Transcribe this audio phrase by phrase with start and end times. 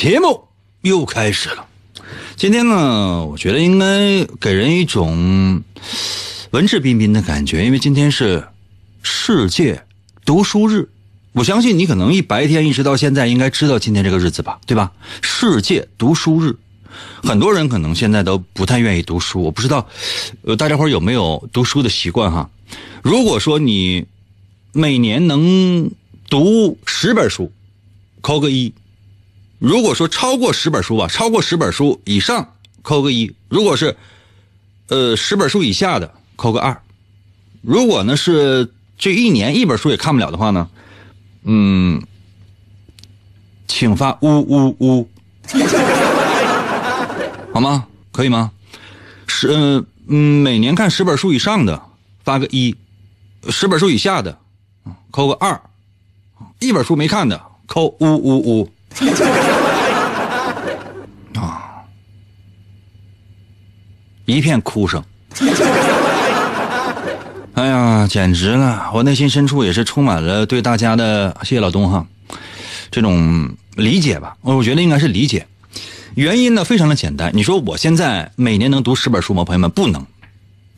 [0.00, 0.48] 节目
[0.80, 1.66] 又开始了。
[2.34, 5.62] 今天呢，我觉得应该给人一种
[6.52, 8.48] 文质彬彬的感觉，因为今天是
[9.02, 9.84] 世界
[10.24, 10.88] 读书日。
[11.32, 14.90] 我相信你可能一白天一直到现在，应该知道今天这个日子吧，对吧？
[15.20, 16.56] 世界读书日，
[17.22, 19.42] 很多人可能现在都不太愿意读书。
[19.42, 19.86] 我不知道，
[20.44, 22.48] 呃，大家伙有没有读书的习惯哈？
[23.02, 24.06] 如果说你
[24.72, 25.90] 每年能
[26.30, 27.52] 读十本书，
[28.22, 28.72] 扣个一；
[29.60, 33.94] 如果说超过十本书吧，超过十本书以上，扣个一；如果是
[34.88, 36.80] 呃十本书以下的，扣个二。
[37.60, 40.66] 如果呢是这一年一本书也看不了的话呢，
[41.44, 42.02] 嗯，
[43.68, 45.06] 请发呜呜呜，
[47.52, 47.86] 好吗？
[48.12, 48.50] 可以吗？
[49.26, 51.82] 十嗯嗯，每年看十本书以上的
[52.24, 52.74] 发个一，
[53.50, 54.38] 十本书以下的
[55.10, 55.60] 扣个二，
[56.60, 58.70] 一本书没看的扣呜呜呜。
[64.30, 65.02] 一片哭声。
[67.54, 68.90] 哎呀，简直了！
[68.94, 72.06] 我内心深处也是充满了对大家的谢谢老东哈，
[72.90, 74.34] 这种理解吧。
[74.40, 75.46] 我觉得应该是理解。
[76.14, 77.30] 原因呢非常的简单。
[77.34, 79.44] 你说我现在每年能读十本书吗？
[79.44, 80.06] 朋友们，不能，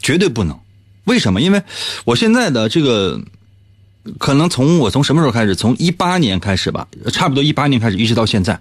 [0.00, 0.58] 绝对不能。
[1.04, 1.40] 为什么？
[1.40, 1.62] 因为
[2.04, 3.20] 我现在的这个，
[4.18, 5.54] 可能从我从什么时候开始？
[5.54, 8.58] 从一八年开始吧，差不多一八年开始，一直到现在。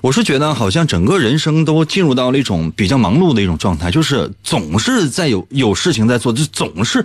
[0.00, 7.04] 我是觉得好像整个人生都进入到了一种比较忙碌的一种状态，就是总是在有有事情在做，就总是，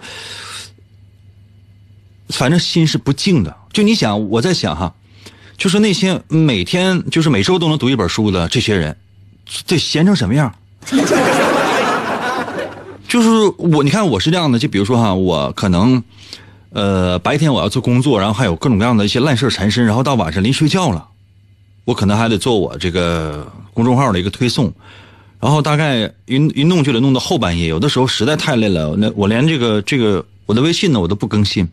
[2.29, 3.55] 反正心是不静的。
[3.73, 4.93] 就你想，我在想哈，
[5.57, 8.97] 就是那些每天就是每周都能读一本书的这些人，
[9.65, 10.53] 得闲成什么样？
[13.07, 16.01] 就是我，你看我是这样的，就比如说哈，我可能，
[16.71, 21.09] 呃，白天我要做工作，然后还有各种各样的一些烂事缠身，然后到晚上临睡觉了。
[21.85, 24.71] 我可能还得做我这个公众号的一个推送，
[25.39, 31.67] 然后大概一一弄就得弄到后半夜，有的时候实在太累了，那我连这个这个我的微信呢我都不更新，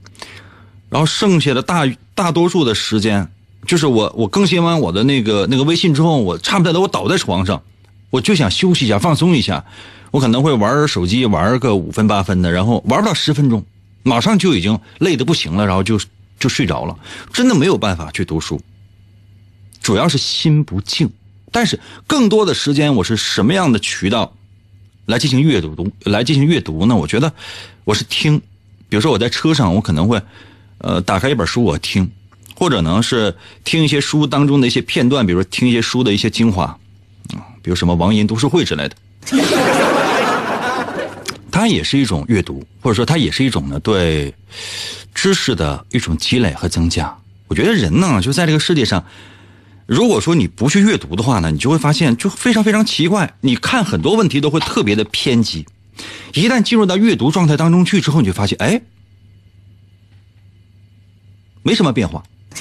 [0.89, 3.29] 然后剩下的大大多数的时间，
[3.67, 7.63] 就是我我更新完我的那个那个微信之后，我差不多我倒在床上，
[8.11, 9.63] 我就想休息一下放松一下，
[10.11, 13.63] 我可能会玩手机玩个五分八分的，然后玩不到十分钟，
[14.03, 16.01] 马上就已经累得不行了，然后就
[16.39, 16.97] 就睡着了，
[17.33, 18.59] 真的没有办法去读书。
[19.89, 21.11] 主要是心不静，
[21.51, 24.35] 但是更多的时间我是什么样的渠道
[25.07, 25.75] 来进行阅读？
[25.75, 26.95] 读来进行阅读呢？
[26.95, 27.33] 我觉得
[27.85, 28.39] 我是听，
[28.91, 30.21] 比如说我在车上，我可能会
[30.77, 32.11] 呃打开一本书我听，
[32.55, 33.35] 或者呢是
[33.65, 36.65] 听一些书当中的一些片段，比如说听一些书的一些精华
[37.35, 38.97] 啊，比如什么王银读书会之类的，
[41.51, 44.35] 它也是一种阅读，或者说它也是一种呢对
[45.15, 47.17] 知识的一种积累和增加。
[47.47, 49.03] 我觉得人呢就在这个世界上。
[49.89, 53.33] 如果说你不去阅读的话呢，你就会发现就非常非常奇怪。
[53.41, 55.67] 你看很多问题都会特别的偏激，
[56.35, 58.83] 一旦进入到阅读状态当中去之后，你就发现哎，
[61.63, 62.23] 没什么变化。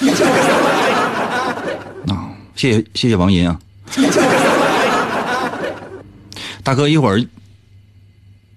[2.08, 3.60] 啊，谢谢谢谢王银啊，
[6.62, 7.22] 大哥，一会儿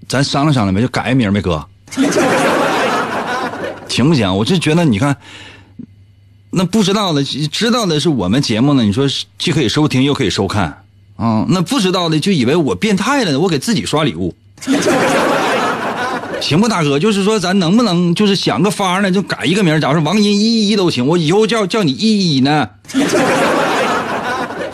[0.07, 1.67] 咱商量商量呗，就改个名呗，哥，
[3.89, 4.33] 行不行？
[4.33, 5.17] 我就觉得你看。
[6.53, 8.83] 那不知道的，知道的是我们节目呢。
[8.83, 9.07] 你说
[9.39, 10.83] 既可以收听又可以收看，
[11.15, 13.39] 啊，那不知道的就以为我变态了呢。
[13.39, 14.35] 我给自己刷礼物，
[16.41, 16.99] 行不，大哥？
[16.99, 19.09] 就是说咱能不能就是想个法呢？
[19.09, 22.69] 就改一个名，假如说王银一一都行，我以后叫叫你一一呢。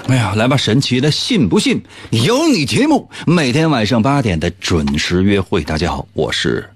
[0.07, 5.63] 哎呀，来吧，神奇的，信不信由你节目，每天晚上八点的准时约会。
[5.63, 6.71] 大家好，我是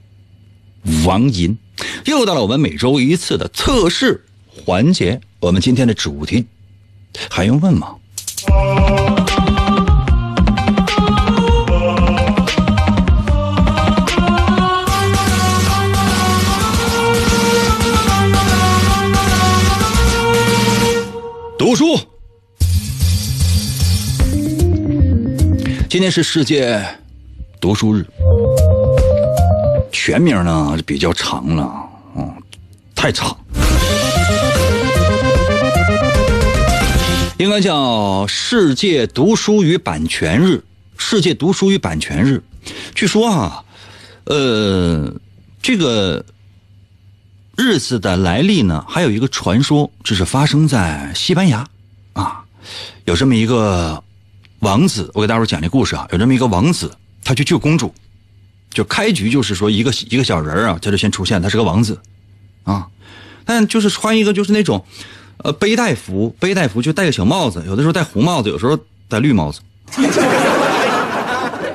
[1.06, 1.58] 王银，
[2.06, 4.26] 又到了我们每周一次的测试
[4.64, 5.20] 环节。
[5.40, 6.46] 我们今天的主题
[7.30, 7.96] 还用问吗？
[21.58, 22.00] 读书。
[25.90, 26.82] 今天是世界
[27.60, 28.06] 读书日，
[29.92, 32.34] 全名呢比较长了，嗯，
[32.96, 33.38] 太长，
[37.42, 40.64] 应该叫世界读书与版权日。
[40.96, 42.44] 世界读书与版权日，
[42.94, 43.64] 据说啊，
[44.26, 45.12] 呃，
[45.60, 46.24] 这个
[47.58, 51.68] 日子的来历呢，还有一个传说，这是发生在西班牙
[52.14, 52.44] 啊，
[53.06, 54.04] 有这么一个。
[54.60, 56.92] 王子，我给大伙讲这故事啊，有这么一个王子，
[57.24, 57.92] 他去救公主，
[58.70, 62.00] 就开局就是说一个一个小人啊，他就先出现，他是个王子，
[62.62, 62.88] 啊，
[63.44, 64.86] 但就是穿一个就是那种，
[65.44, 68.78] 呃，背带服，背带服就戴个小帽子，有的时候戴红帽子，有时候
[69.08, 69.60] 戴绿帽子。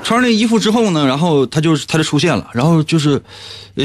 [0.02, 3.20] 穿上那衣服之后呢，然后他就他就出现了，然后就是，
[3.74, 3.84] 呃，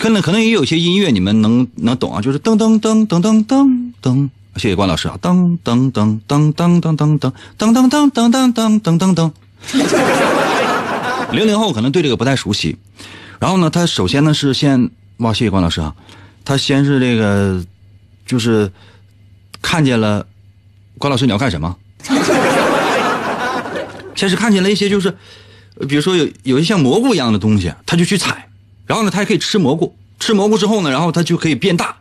[0.00, 4.28] 可能可能也有些音乐你们能能懂啊，就是噔噔噔噔噔噔噔。
[4.56, 5.18] 谢谢关老师啊！
[5.20, 9.30] 噔噔噔噔噔噔噔噔噔噔噔噔噔噔噔噔。
[11.32, 12.74] 零零后可能对这个不太熟悉。
[13.38, 14.88] 然后呢，他首先呢是先
[15.18, 15.94] 哇，谢谢关老师啊！
[16.42, 17.62] 他先是这个，
[18.24, 18.72] 就是
[19.66, 20.24] 看见了
[20.96, 21.76] 关老师，你要干什么？
[24.14, 25.12] 先是看见了一些就是，
[25.88, 28.48] 比如说有有一些像蘑菇一样的东西，他就去采。
[28.86, 31.96] 然后呢，他还可以吃蘑菇，吃蘑菇之后呢，然后他就可以变大。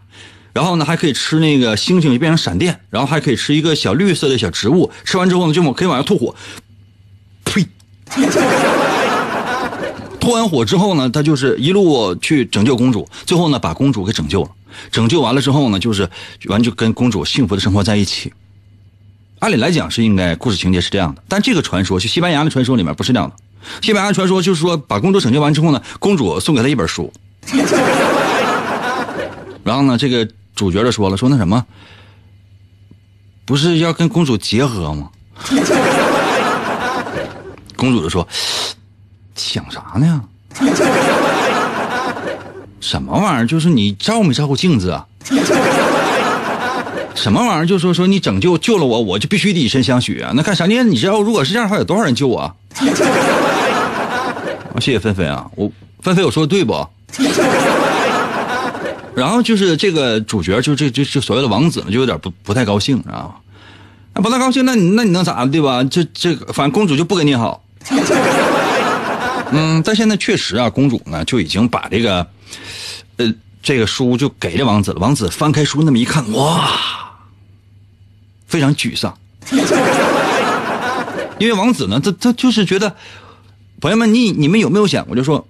[0.53, 6.35] 然后呢，还可以吃那个星星就变成闪电，然后还可以吃一个小绿色的小植物，吃完之后呢，就可以往上吐火。
[7.45, 7.65] 呸！
[10.21, 14.51] 吐完火之后呢，他就是一路去拯救公主，最后呢，把公主给拯救了。
[14.91, 16.09] 拯救完了之后呢，就是
[16.47, 18.31] 完就跟公主幸福的生活在一起。
[19.39, 23.35] 按理来讲是应该故事情节是这样的，但这个传说就西班牙的传说里面不是这样的。
[23.81, 27.11] 西班牙传说就是说，把公主拯救完之后呢，公主送给他一本书。
[29.63, 30.27] 然后呢，这个。
[30.55, 31.65] 主角就说了：“说那什么，
[33.43, 35.09] 不是要跟公主结合吗？”
[37.75, 38.25] 公主就说
[39.35, 40.23] ：“想啥呢？
[42.79, 43.47] 什么玩意儿？
[43.47, 45.05] 就是你照没照过镜子啊？
[47.15, 47.65] 什么玩意儿？
[47.65, 50.31] 就说说你拯救救了我，我就必须得以身相许啊？
[50.35, 50.83] 那干啥呢？
[50.83, 52.39] 你知道如果是这样的话，有多少人救我？
[52.39, 52.53] 啊？
[54.79, 56.87] 谢谢芬芬啊，我芬芬我说的对不？”
[59.15, 63.35] 然后就是这个主角，就这这这所谓的王子呢，就有点不不太高兴，知道吧？
[64.13, 65.81] 那不太高兴，那你那你能咋对吧？
[65.85, 67.63] 这这个，反正公主就不跟你好。
[69.51, 72.27] 嗯，但现在确实啊，公主呢就已经把这个，
[73.17, 74.99] 呃，这个书就给这王子了。
[74.99, 76.69] 王子翻开书那么一看，哇，
[78.47, 79.17] 非常沮丧。
[81.37, 82.95] 因为王子呢，他他就是觉得，
[83.81, 85.47] 朋友们，你你们有没有想过，就说，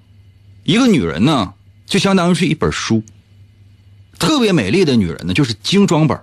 [0.63, 1.53] 一个女人呢，
[1.85, 3.03] 就相当于是一本书。
[4.17, 6.19] 特别美丽的女人呢，就是精装本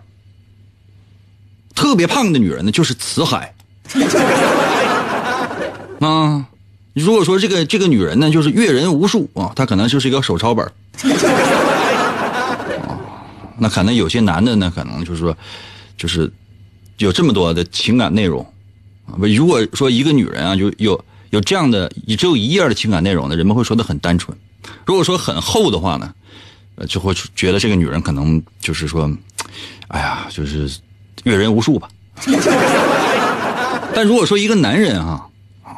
[1.75, 3.55] 特别胖的女人呢，就是辞海。
[6.01, 6.47] 啊，
[6.95, 10.73] 如果说这个这个女人呢，就是阅人无数啊，她可能就是一个手抄本
[13.59, 15.37] 那可能有些男的呢，可能就是说，
[15.97, 16.31] 就是
[16.99, 18.45] 有这么多的情感内容
[19.07, 19.15] 啊。
[19.19, 24.37] 如果说一个女人啊，就有有这样的只有一页的情感内容呢，人们会说的很单纯。
[24.85, 26.13] 如果说很厚的话呢？
[26.75, 29.11] 呃，就会觉得这个女人可能就是说，
[29.89, 30.75] 哎呀，就是
[31.25, 31.87] 阅人无数吧。
[33.95, 35.29] 但如果说一个男人，啊，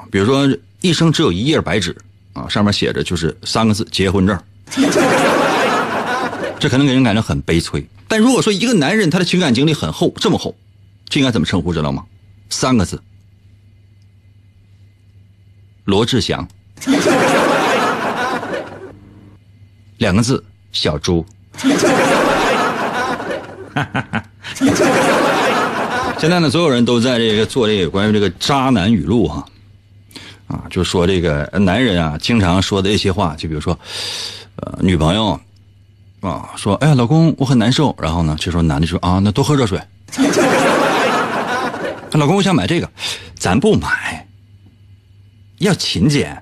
[0.09, 0.49] 比如说
[0.83, 1.97] 一生只有一页白纸
[2.33, 4.39] 啊，上面写着就是三个字结婚证，
[6.59, 7.87] 这可能给人感觉很悲催。
[8.09, 10.55] 但如果说一个男人他的情感经历很厚，这么厚，
[11.09, 12.05] 这应该怎么称呼知道吗？
[12.51, 13.03] 三个字，
[15.85, 16.49] 罗志祥，
[19.99, 20.45] 两个字。
[20.73, 21.25] 小猪，
[26.19, 29.47] 现在呢，所有人都在这个做这个关于这个渣男语录哈，
[30.49, 33.79] 啊，就说这个男人啊，经常说的一些话，就比如说，
[34.57, 35.39] 呃，女朋友
[36.21, 39.79] 啊说，哎呀，老公，我很难受，然后呢，这时候男的说啊，那多喝热水。
[42.13, 42.89] 老公，我想买这个，
[43.37, 44.27] 咱不买，
[45.59, 46.41] 要勤俭。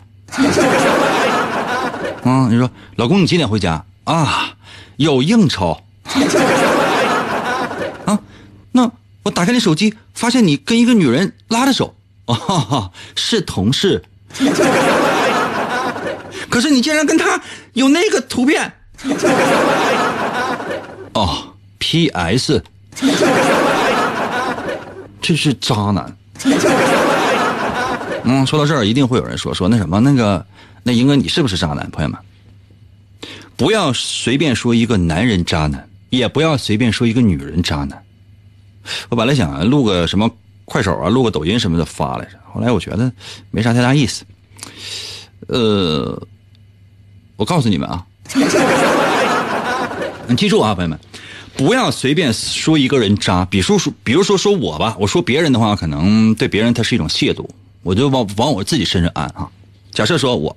[2.23, 3.83] 啊， 你说，老公，你几点回家？
[4.05, 4.55] 啊，
[4.97, 5.83] 有应酬
[8.05, 8.21] 啊？
[8.73, 8.91] 那
[9.23, 11.95] 我打开你手机，发现你跟一个女人拉着手，
[12.27, 14.05] 哦，是同事。
[16.53, 17.41] 可是你竟然跟他
[17.73, 18.71] 有那个图片。
[21.15, 22.63] 哦，P.S.
[25.23, 26.15] 这是渣男。
[28.25, 30.45] 嗯，说到这儿，一定会有人说说那什么那个
[30.83, 31.91] 那英哥，你是不是渣男？
[31.91, 32.21] 朋友们，
[33.57, 37.99] 不要随便说一个男人渣男，也不要随便说一个女人渣男。
[39.09, 40.31] 我本来想录个什么
[40.67, 43.11] 快手啊，录个抖音什么的发来着，后来我觉得
[43.51, 44.23] 没啥太大意思。
[45.49, 46.23] 呃，
[47.37, 48.07] 我告诉你们啊，
[50.29, 50.99] 你记住啊，朋友们。
[51.55, 57.47] 不要随便说一个人渣，比如说，比如说说我吧，我说别人的话，可能对别人他是一种亵渎，
[57.83, 59.51] 我就往往我自己身上安啊。
[59.91, 60.57] 假设说我，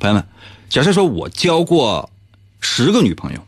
[0.00, 0.24] 朋友们，
[0.68, 2.10] 假设说我交过
[2.58, 3.40] 十个女朋友，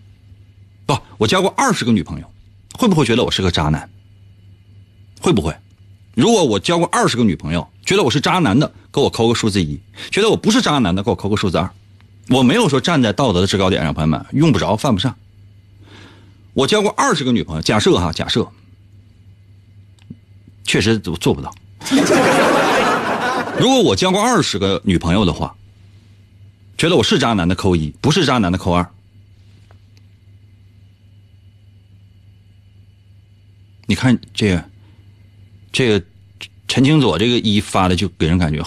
[0.86, 2.30] 不，我交过二十个女朋友，
[2.78, 3.90] 会不会觉得我是个渣男？
[5.20, 5.52] 会不会？
[6.14, 9.80] 如果我交过二十个女朋友，觉得我是渣男的，给我扣个数字一；
[10.12, 11.68] 觉得我不是渣男的，给我扣个数字二。
[12.30, 15.16] 我没有说站在道德的制高点上，朋友们，用不着，犯不上。
[16.54, 18.48] 我交过二十个女朋友，假设哈，假设，
[20.64, 21.52] 确实做做不到。
[23.58, 25.56] 如果我交过二十个女朋友的话，
[26.78, 28.88] 觉得我是渣男的扣一，不是渣男的扣二。
[33.86, 34.64] 你看这个，
[35.72, 36.06] 这个
[36.68, 38.64] 陈清佐这个一发的就给人感觉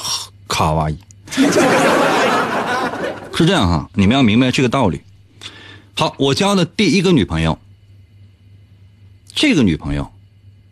[0.50, 0.98] 卡哇伊，
[3.36, 5.02] 是这样哈，你们要明白这个道理。
[5.96, 7.58] 好，我交的第一个女朋友。
[9.36, 10.12] 这个女朋友，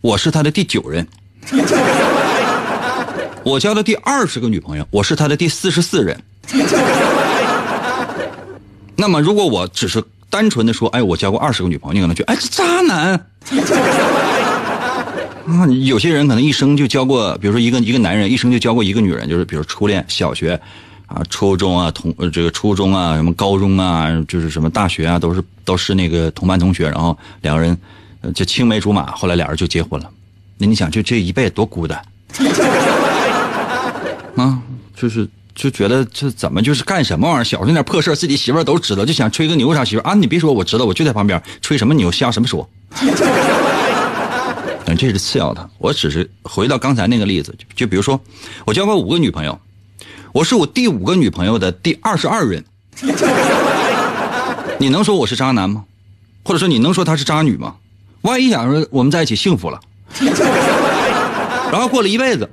[0.02, 1.08] 我是她的第九人。
[3.44, 6.22] 我交的第二十个女朋友，我是她的第四十四人。
[8.96, 13.14] 那么，如果我只是单纯的说，哎，我交过二十个女朋友，你可能觉得，哎，这渣男。
[15.48, 20.62] 啊，有些人可能一生就交过，比如说一个一个男人一生就交过一个女人，就是比如初恋，小学
[21.14, 27.78] 啊、初中啊、同这个初中啊、什么高中啊，就是什么大学啊，都是都是那个同班同学，然后两个人。
[28.36, 30.08] 就青梅竹马，后来俩人就结婚了。
[30.60, 32.00] 那你想，就这一辈子多孤单
[34.36, 34.62] 啊！
[34.96, 37.44] 就是就觉得这怎么就是干什么玩意儿？
[37.44, 40.14] 小时候那点破事自己媳妇儿都知道，就想吹个牛啥媳妇儿啊？
[40.14, 42.70] 你别说，我知道，我就在旁边吹什么牛，瞎什么说。
[44.96, 45.68] 这是次要的。
[45.80, 48.22] 我只是回到刚才那个例子，就比如说，
[48.66, 49.60] 我交过五个女朋友，
[50.34, 52.64] 我是我第五个女朋友的第二十二任。
[54.80, 55.84] 你能说我是渣男吗？
[56.44, 57.76] 或者说你能说她是渣女吗？
[58.22, 59.80] 万一想说我们在一起幸福了，
[61.72, 62.50] 然后过了一辈子，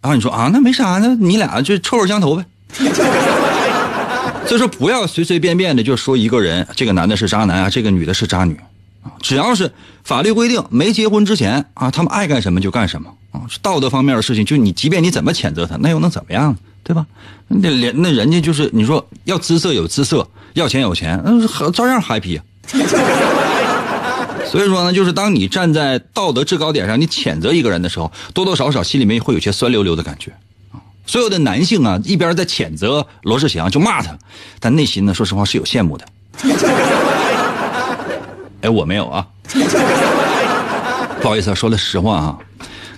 [0.00, 2.44] 然后你说啊，那没啥，那你俩就臭味相投呗。
[4.46, 8.54] 所以说不要随随便便的就说一个人，这个男的是渣男啊，这个女的是渣女
[9.02, 9.12] 啊。
[9.20, 9.70] 只要是
[10.04, 13.42] 法律规定没结婚之前啊，他们爱干什么就干什么啊。
[13.62, 16.56] 道德方面的事情，就你即便你怎么谴责他，那又能怎么样，
[16.88, 17.06] 对吧？
[17.48, 22.40] 那连那人家就是你说要姿色有姿色，要钱有钱，嗯，照样 happy。
[24.50, 30.32] 所以说呢，就是当你站在道德制高点上，你谴责一个人的时候，多多少少心里面会有些酸溜溜的感觉。
[31.04, 34.16] 所有的男性啊，一边在谴责罗志祥，就骂他，
[34.58, 36.06] 但内心呢，说实话是有羡慕的。
[38.62, 39.26] 哎，我没有啊，
[41.20, 42.38] 不好意思，说的实话啊。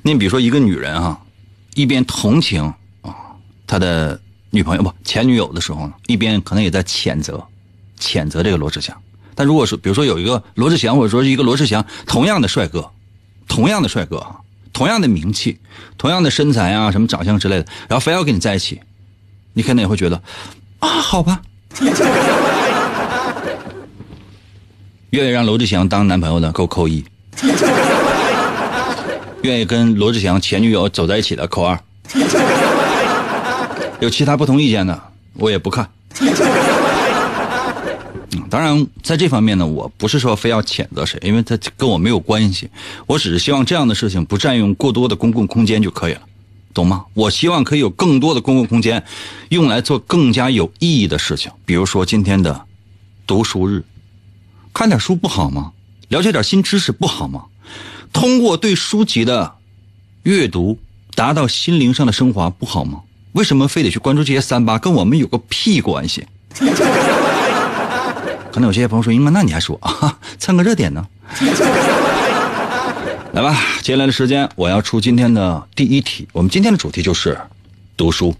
[0.02, 1.18] 你比如说一个女人啊，
[1.74, 2.72] 一边同情
[3.70, 7.40] 他的女朋友不前女友的时候呢，一边可能也在谴责，
[8.00, 9.00] 谴责这个罗志祥。
[9.36, 12.90] 但如果说，比如说有一个罗志祥，或者说是一个罗志祥同样的帅哥，
[13.46, 14.38] 同样的帅哥啊，
[14.72, 15.60] 同样的名气，
[15.96, 18.80] 同样的身材啊，什么长相之类的，然后非要跟你在一起，
[19.52, 20.20] 你可能也会觉得，
[20.80, 21.40] 啊，好吧，
[25.10, 27.04] 愿意让罗志祥当男朋友的，给我扣一；
[29.42, 31.78] 愿意跟罗志祥前女友走在一起的，扣二；
[34.00, 35.00] 有其他不同意见的，
[35.34, 35.88] 我也不看。
[38.48, 42.68] 当然，在这方面呢，我不是说非要谴责谁，因为他跟我没有关系。
[43.06, 46.22] 我只是希望这样的事情不占用过多的公共空间就可以了，
[46.74, 47.04] 懂吗？
[47.14, 49.04] 我希望可以有更多的公共空间，
[49.50, 52.60] 用来做更加有意义的事情，比如说今天的
[53.26, 53.84] 读书日，
[54.74, 55.72] 看点书不好吗？
[56.08, 57.44] 了解点新知识不好吗？
[58.12, 59.54] 通过对书籍的
[60.24, 60.76] 阅读，
[61.14, 63.02] 达到心灵上的升华不好吗？
[63.32, 64.78] 为什么非得去关注这些三八？
[64.78, 66.26] 跟我们有个屁关系？
[68.50, 71.06] 可能有些朋友说：“英哥，那你还说啊， 蹭个热点呢？”
[73.32, 76.26] 来吧，接下来的时间我要出今天的第一题。
[76.32, 77.38] 我们今天的主题就是
[77.96, 78.34] 读书。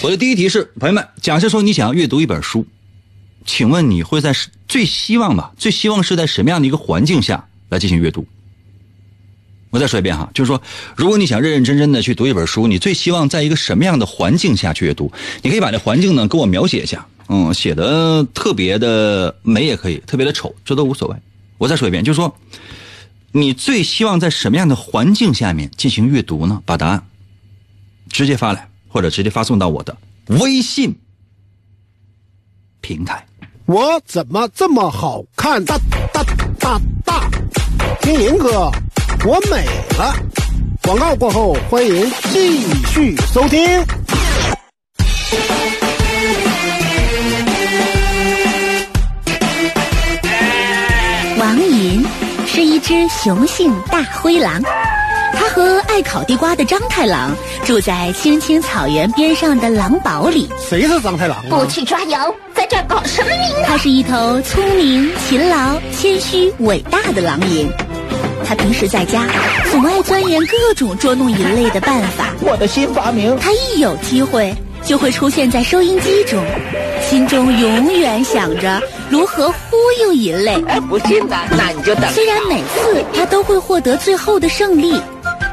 [0.00, 2.64] 我的第一题是：朋友们，假设说你想要阅读一本书，
[3.44, 4.32] 请问你会在
[4.68, 5.50] 最希望吧？
[5.58, 8.24] 最希望是在什么样的一个环境下来进行阅读？
[9.70, 10.60] 我再说一遍哈，就是说，
[10.96, 15.12] 如果你想认认真真的去读一本书，你最希望在一个什么样的环境下去阅读？
[15.42, 21.16] 你可以把这环境呢给我描写一下，嗯，写的特别的美也可以，特别的丑，这都无所谓。
[21.58, 22.34] 我再说一遍，就是说，
[23.32, 26.62] 你最希望在什么样的环境下面进行阅读呢？
[26.64, 27.06] 把答案
[28.08, 29.96] 直接发来，或者直接发送到我的
[30.26, 30.94] 微信
[32.80, 33.26] 平台。
[33.66, 35.62] 我怎么这么好看？
[35.64, 35.76] 大
[36.12, 36.22] 大
[36.58, 37.30] 大大，
[38.00, 38.70] 听银哥，
[39.24, 39.64] 我美
[39.98, 40.14] 了。
[40.82, 43.60] 广告过后，欢迎继续收听。
[51.38, 52.04] 王银
[52.46, 54.62] 是一只雄性大灰狼，
[55.32, 60.48] 它和爱烤地瓜的张太郎住在青青草原边上的狼堡里。
[60.68, 61.50] 谁是张太郎啊？
[61.50, 63.64] 不去抓羊，在这儿搞什么名堂？
[63.66, 67.68] 它是一头聪明、勤劳、谦虚、伟大的狼银。
[68.46, 69.26] 它平时在家
[69.70, 72.32] 总爱钻研各种捉弄人类的办法。
[72.40, 73.36] 我的新发明。
[73.38, 76.40] 他一有机会就会出现在收音机中，
[77.02, 80.62] 心中永远想着如何忽悠人类。
[80.68, 82.08] 哎，不信呢，那你就等。
[82.12, 85.00] 虽然每次他都会获得最后的胜利，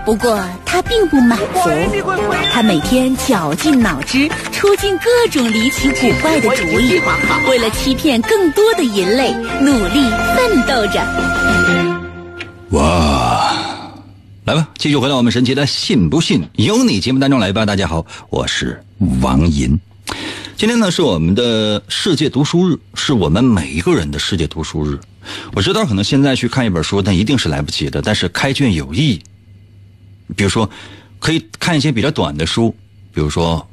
[0.05, 1.69] 不过他并不满足。
[2.51, 7.01] 他每天绞尽脑汁，出尽各种离奇古怪的主意，
[7.49, 12.02] 为了欺骗更多的人类，努力奋斗着。
[12.73, 13.53] 哇，
[14.45, 17.67] 来吧，继续回到我们神奇的“信不信由你”节目当中来吧。
[17.67, 18.83] 大家好，我是
[19.21, 19.79] 王银。
[20.57, 24.99] 今天呢是我们的世界读书日，是我们每一个人的世界读书日。
[25.53, 28.01] 我知道可能现在去看一本书，那一定是来不及的。
[28.01, 29.21] 但是开卷有益，
[30.35, 30.67] 比如说
[31.19, 32.75] 可以看一些比较短的书，
[33.13, 33.69] 比如说，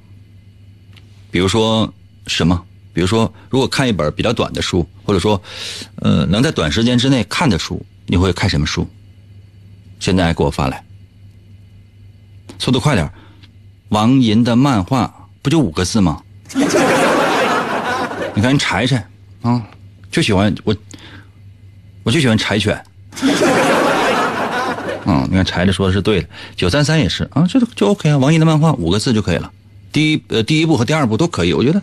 [1.31, 1.91] 比如说
[2.27, 2.63] 什么？
[2.93, 5.41] 比如说，如果看一本比较短的书，或者说，
[6.03, 7.83] 呃，能在短时间之内看的书。
[8.11, 8.85] 你会看什么书？
[10.01, 10.83] 现在给我发来，
[12.59, 13.09] 速度快点。
[13.91, 16.21] 王银的漫画不就五个字吗？
[18.35, 19.07] 你看柴柴
[19.43, 19.65] 啊，
[20.11, 20.75] 就喜欢我，
[22.03, 22.85] 我就喜欢柴犬。
[25.07, 28.19] 嗯，你看柴柴说的是对的，九三三也是啊，这就 OK 啊。
[28.19, 29.53] 王银的漫画五个字就可以了，
[29.93, 31.81] 第一呃第一部和第二部都可以，我觉得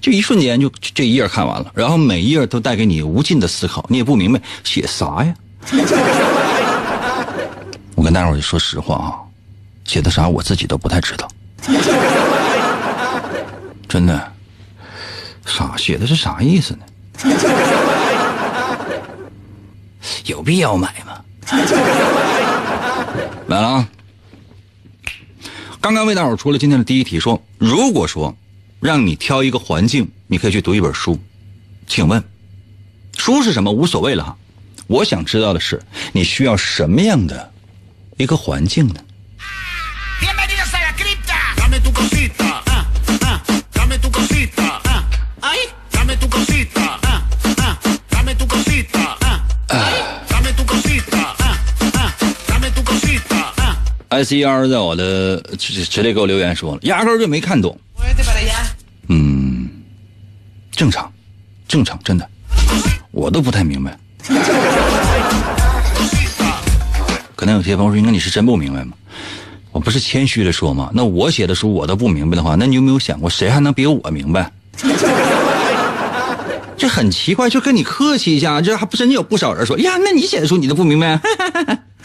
[0.00, 5.34] 就一瞬间就这一页看完了，然后每一页都带给你无尽的思考，你也不明白写啥呀。
[7.96, 9.18] 我跟大伙儿说实话啊，
[9.84, 11.28] 写的啥我自己都不太知道，
[13.88, 14.32] 真的，
[15.44, 16.80] 啥写的是啥意思呢？
[20.26, 21.20] 有必要买吗？
[23.48, 23.88] 来了啊！
[25.80, 28.34] 刚刚为大伙儿出了今天的第一题，说如果说
[28.80, 31.18] 让你挑一个环境，你可以去读一本书，
[31.86, 32.22] 请问
[33.16, 33.72] 书是什么？
[33.72, 34.36] 无所谓了哈。
[34.86, 37.52] 我想知道的是，你需要什么样的
[38.16, 39.00] 一个环境呢
[54.08, 57.78] ？S E R 在我的直直接给我留言说了，压根儿就没看懂。
[59.08, 59.68] 嗯，
[60.70, 61.12] 正常，
[61.68, 62.26] 正常，真的，
[63.10, 63.98] 我都不太明白。
[67.46, 68.92] 可能有些朋友说：“那你是真不明白吗？”
[69.70, 70.90] 我不是谦虚的说吗？
[70.92, 74.50] 那我写的书我都不明白的话，那你有没有想过，谁还能比我明白？
[76.76, 81.20] 这很奇怪，就跟你客气一下，这还不真有不少人说：“呀，那你写的书你都不明白？”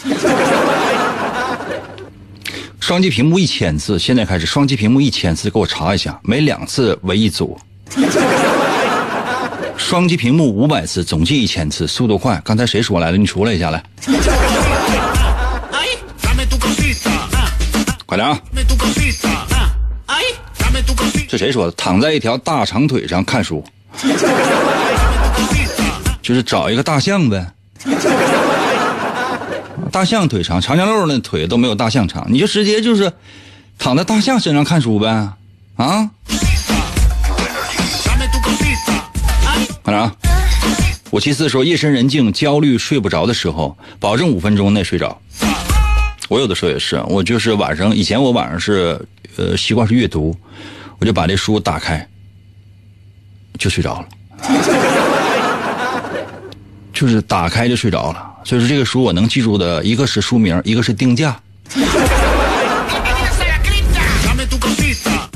[2.80, 7.60] 双击屏幕一千次，现在开始双击屏幕一千次，给我查一下，每两次为一组。
[9.76, 12.40] 双击屏幕五百次，总计一千次，速度快。
[12.46, 13.18] 刚才谁说来了？
[13.18, 13.84] 你出来一下来。
[18.12, 18.38] 快点啊！
[21.30, 21.72] 这谁说的？
[21.78, 23.64] 躺在一条大长腿上看书，
[26.22, 27.54] 就是找一个大象呗。
[29.90, 33.10] 大象腿长，长颈鹿那腿都没有大象长，你就直接就是
[33.80, 35.08] 躺在大象身上看书呗，
[35.78, 36.10] 啊？
[39.84, 40.14] 快点啊！
[41.12, 45.18] 五七四说，夜深人静、焦虑、睡不着的时候，保证五分钟内睡着。
[46.32, 48.98] 我有的时候也是，我就是晚上，以前我晚上是，
[49.36, 50.34] 呃，习惯是阅读，
[50.98, 52.08] 我就把这书打开，
[53.60, 54.08] 就睡着了，
[56.94, 58.34] 就是打开就睡着了。
[58.46, 61.38] 所以说，这个书我能记住的一个是书名，一个是定价。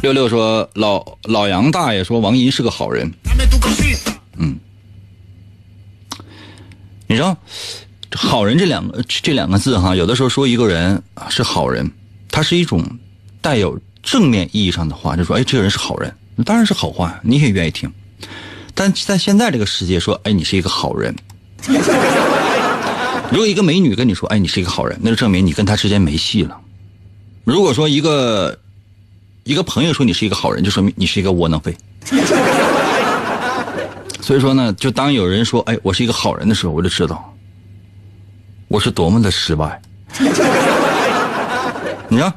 [0.01, 3.12] 六六说，老老杨大爷说王银是个好人。
[4.38, 4.58] 嗯，
[7.05, 7.36] 你知道
[8.15, 11.91] “好人”这两个这两个字哈，有的时候说一个人是好人，
[12.32, 12.84] 它是一种
[13.41, 17.91] 带有正面意义上的话，就说哎，这个人是好人，当然是好话，你也愿意听。
[18.73, 21.15] 但在现在这个世界，说哎，你是一个好人。
[23.32, 26.58] 如果一个美女跟你说，哎，你是一个好人，那就证明你跟她之间没戏了。
[27.43, 28.58] 如果说一个
[29.43, 31.75] 一个朋友说你是一个好人，就说明你是一个窝囊废。
[34.21, 37.34] 所以说呢，就当有人说，哎，我是一个好人的时候，我就知道
[38.67, 39.82] 我是多么的失败。
[42.10, 42.34] 你看，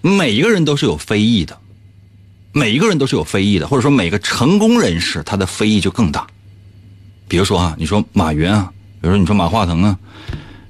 [0.00, 1.58] 每一个人都是有非议的，
[2.52, 6.26] 每一个人都是有非议的，或者说每个成功人士他的非议就更大。
[7.28, 9.98] 比如说啊，你说马云啊，比如说你说马化腾啊，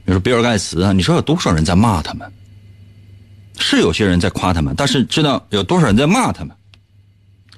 [0.05, 2.31] 比如说比尔盖茨啊，你说有多少人在骂他们？
[3.59, 6.57] 是有些人在夸他们，但是知道有多少人在骂他们？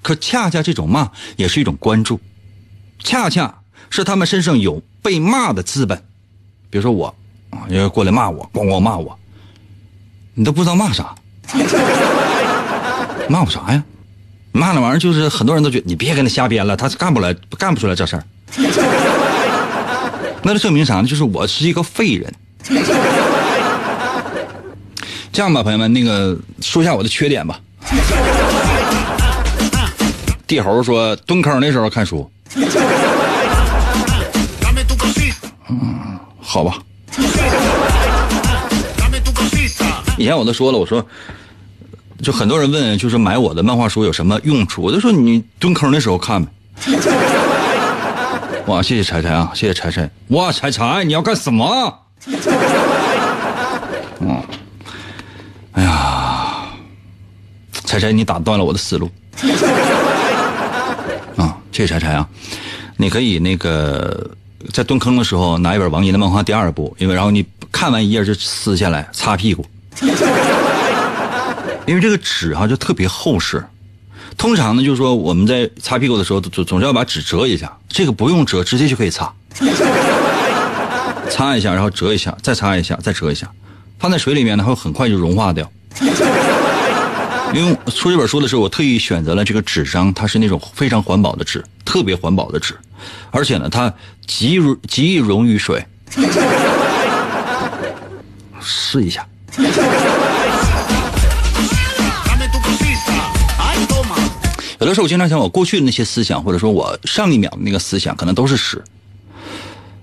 [0.03, 2.20] 可恰恰这种骂也是一种关注，
[2.99, 5.97] 恰恰是他们身上有被骂的资本。
[6.68, 7.14] 比如说我
[7.54, 9.18] 啊，有人过来骂我，咣咣骂我，
[10.34, 11.14] 你都不知道骂啥，
[13.28, 13.82] 骂我啥呀？
[14.52, 18.24] 骂那玩意儿就是很多人都觉得你别跟他瞎编了，他干不来，干不出来这事儿。
[20.42, 21.08] 那就证明啥呢？
[21.08, 22.32] 就是我是一个废人。
[25.32, 27.58] 这样吧，朋友们，那个说一下我的缺点吧。
[30.46, 32.30] 地猴说蹲坑的时候看书。
[35.68, 36.78] 嗯，好吧。
[40.16, 41.05] 以前我都说了，我说，
[42.22, 44.83] 就很多人问，就是买我的漫画书有什么用处？
[44.83, 46.50] 我就说你蹲坑的时候看呗。
[48.66, 50.09] 哇，谢谢柴柴啊，谢谢柴柴。
[50.29, 51.98] 哇，柴柴，你要干什么？
[54.20, 54.42] 嗯，
[55.72, 56.64] 哎呀，
[57.85, 59.11] 柴柴，你打断了我的思路。
[61.37, 62.27] 啊，谢谢柴柴啊，
[62.96, 64.31] 你可以那个
[64.72, 69.66] 在蹲坑的时候拿一本王银的漫画第二部，因为然后你看完一页就撕下来擦屁股，
[71.87, 73.64] 因为这个纸哈就特别厚实。
[74.37, 77.72] 通常呢，就是说我们在擦屁股的时候，总总是要把纸折一下。
[77.88, 79.33] 这个不用折，直接就可以擦。
[81.31, 83.48] 擦一下，然后折一下，再擦一下，再折一下，
[83.98, 85.70] 放在水里面呢，会很快就融化掉。
[87.54, 92.76] 因为出这本书的时候，我特意选择了这个纸张，它是那种非常环保的纸，特别环保的纸，
[93.30, 93.94] 而且呢，它
[94.26, 95.86] 极容极易溶于水。
[98.60, 99.24] 试一下。
[104.80, 108.82] 有的时候我经常想，我过去的那些思想，或者说我上一秒的那个思想，可能都是屎。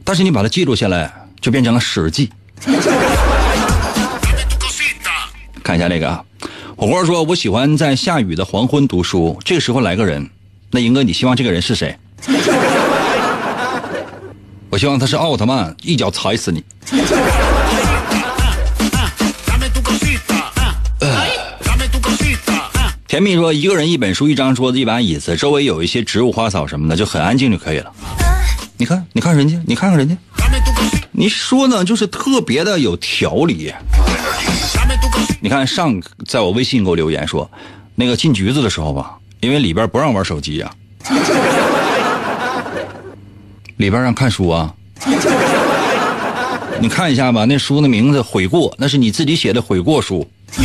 [0.06, 2.32] 但是你把它记录下来，就变成了史记。
[5.62, 6.24] 看一下这个啊，
[6.82, 10.28] 火锅说：“我喜欢在下雨的黄昏读书，这个时候来个人，
[10.72, 11.96] 那英哥，你希望这个人是谁？”
[14.72, 16.64] 我希望他是奥特曼，一脚踩死你。
[23.08, 27.92] 甜蜜说：“一个人，一本书，一张桌子，一把椅子，周围有一些植物、花草什么的，就很安静就可以了。
[28.78, 30.18] 你看，你看人家，你看看人家，
[31.12, 33.72] 你说呢，就是特别的有条理。
[35.40, 37.50] 你看上在我微信给我留言说，
[37.96, 40.72] 那个进局子的时候吧，因为里边不让玩手机呀，
[43.78, 44.74] 里边让看书啊。
[46.80, 50.28] 你看一下吧，那书的名字《悔过》，那是你自己写的悔过书。”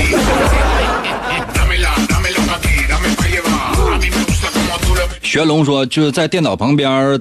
[5.23, 7.21] 玄龙说：“就是在电脑旁边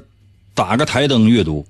[0.53, 1.65] 打个台灯阅读。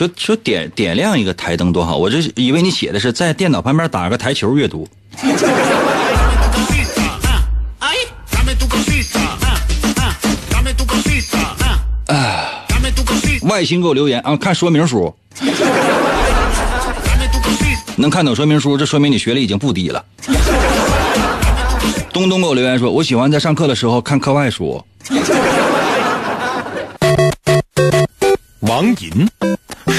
[0.00, 4.88] 说说点点亮一个台灯多好，我这以为你写的是在电脑旁边打个台球阅读。”
[12.06, 12.64] 哎，
[13.42, 15.14] 外星给我留言啊，看说明书，
[17.96, 20.02] 能看懂说明书，这说明你学历已经不低了。
[22.10, 24.82] 东东给我留言说：“我喜欢在上课的时候看课外书。”
[28.60, 29.28] 王银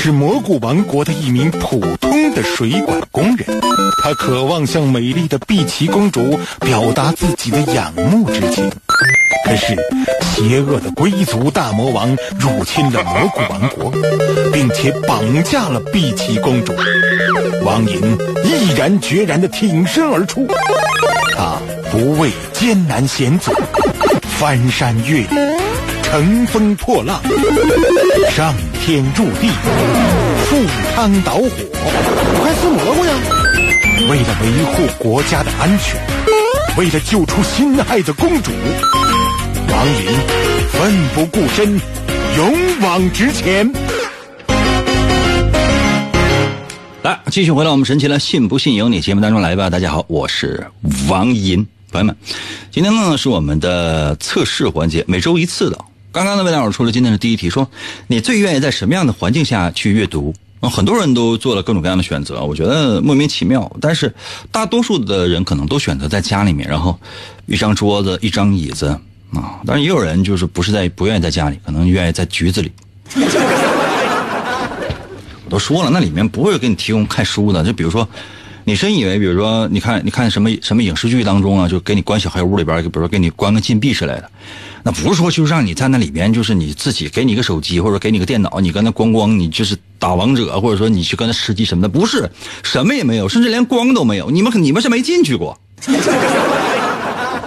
[0.04, 3.62] 是蘑菇王国的一名普通的水管工人，
[4.02, 8.68] 他渴望向美丽的碧琪公主表达自己的仰慕之情。
[9.46, 9.76] 可是，
[10.22, 13.92] 邪恶的龟族大魔王入侵了蘑菇王国，
[14.52, 16.74] 并且绑架了碧琪公主。
[17.64, 20.48] 王银毅然决然地挺身而出，
[21.38, 21.60] 他
[21.92, 23.52] 不畏艰难险阻，
[24.24, 25.30] 翻山越岭，
[26.12, 27.22] 乘风破浪，
[28.36, 29.48] 上天入地，
[30.46, 30.58] 赴
[30.94, 31.48] 汤蹈火，
[32.42, 33.14] 快吃蘑菇呀！
[34.10, 35.98] 为了维护国家的安全，
[36.78, 38.52] 为了救出心爱的公主。
[39.70, 40.06] 王林
[40.74, 41.80] 奋不顾身，
[42.36, 43.72] 勇往直前。
[47.04, 49.70] 来，继续回到我们神奇的“信不信由你”节目当中来吧。
[49.70, 50.68] 大家好，我是
[51.08, 52.14] 王银，朋友们，
[52.70, 55.80] 今天呢是我们的测试环节，每周一次的。
[56.12, 57.70] 刚刚呢为大伙出了今天的第一题，说
[58.08, 60.34] 你最愿意在什么样的环境下去阅读？
[60.62, 63.72] 很多人都做了各种各样的选择，我觉得莫名其妙。
[63.80, 64.14] 但是
[64.52, 67.00] 大多数的人可能都选择在家里面，然后
[67.46, 68.88] 一张桌子、一张椅子
[69.34, 69.58] 啊。
[69.66, 72.72] 当然也有人就是不是在不愿意在家里，可能愿意在局子里。
[75.46, 77.64] 我都说了，那里面不会给你提供看书的。
[77.64, 78.08] 就比如说，
[78.66, 84.30] 你真以为，比如说，你看，你看什么什么影视剧当中啊，就给你关小黑屋里边，比如说给你关个禁闭之类的。
[84.84, 92.30] 那不是说就让你在那里边，就是你自己给你个手机或者给你个电脑，你跟那光光，你就是打王者，或者说你去跟那吃鸡什么的，不是
[92.64, 94.32] 什么也没有，甚至连光都没有。
[94.32, 95.58] 你们你们是没进去过，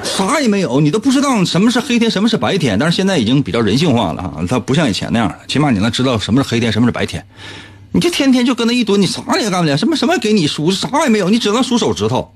[0.03, 2.79] 啥也没有，你都不知道什么是黑天，什么是白天。
[2.79, 7.25] 但是现在已经比较人性化了哈，它不像以前那样了，起码你能知道什么是黑天，什么是白天。
[7.91, 12.33] 你就天天就搁那一蹲，你啥也干不了，什么什么给你数啥也没有，你只能数手指头。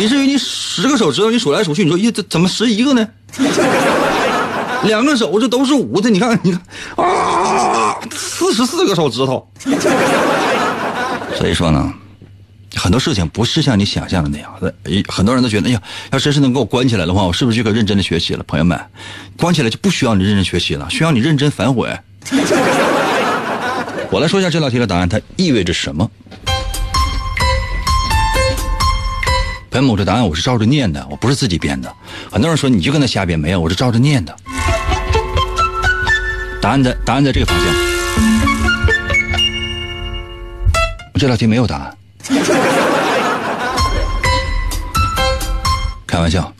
[0.00, 3.06] 以至于你十个手指头，你数来数去，你说咦，这怎么十一个呢？
[4.84, 6.60] 两个手这都是五的，你看，你看
[6.96, 9.46] 啊，四十四个手指头。
[11.36, 11.92] 所以说呢，
[12.74, 14.74] 很多事情不是像你想象的那样的。
[15.08, 15.82] 很多人都觉得，哎呀，
[16.12, 18.42] 要真是能给我关起来的话，我是不是就可认真的学习了？
[18.44, 18.80] 朋友们，
[19.36, 21.94] 关起来就不需要你认真学习了，需要你认真反悔。
[24.10, 26.10] 我来说一下这道题的答案，它意味着什么？
[29.70, 31.94] 朋友们，这答案我是照着念的，我不是自己编的。
[32.30, 34.34] 很多人说你就跟他瞎编，没有，我是照着念的。
[36.60, 37.66] 答案在答案在这个方向。
[41.14, 41.96] 这道题没有答案，
[46.06, 46.52] 开玩笑。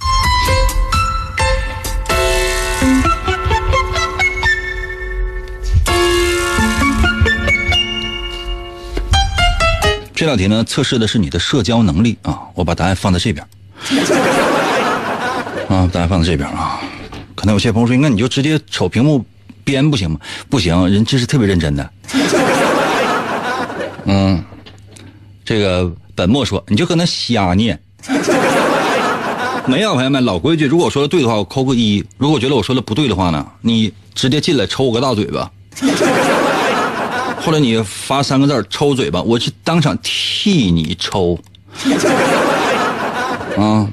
[10.20, 12.40] 这道题呢，测试的是你的社交能力啊！
[12.52, 13.42] 我把答案放在这边，
[15.66, 16.78] 啊，答案放在这边啊。
[17.35, 19.24] 可能有些朋友说，那你就直接瞅屏幕
[19.64, 20.20] 编不行吗？
[20.50, 21.90] 不行，人这是特别认真的。
[24.04, 24.44] 嗯，
[25.42, 27.80] 这个本末说，你就搁那瞎念。
[29.64, 35.50] 没有，朋友们，老规矩，如果说的对的话，我扣个一；如果觉得我说的不对的话呢，你直接进来抽我个大嘴巴。
[37.42, 41.38] 或者你发三个字抽嘴巴，我去当场替你抽。
[43.57, 43.88] 啊，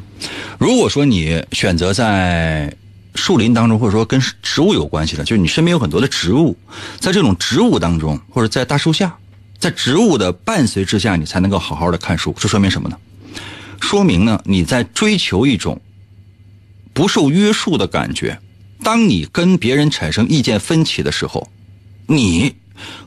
[0.58, 2.76] 如果说你选择在
[3.16, 6.56] 树林当中，或者说跟植物有关系的，就是你身边有很多的植物，
[7.00, 9.16] 在这种植物当中，或者在大树下，
[9.58, 12.36] 在植物的伴随之下，你才能够好好的看书。
[12.38, 12.98] 这说明什么呢？
[13.80, 15.80] 说明呢你在追求一种
[16.94, 18.40] 不受约束的感觉。
[18.84, 21.48] 当你跟别人产生意见分歧的时候，
[22.08, 22.54] 你。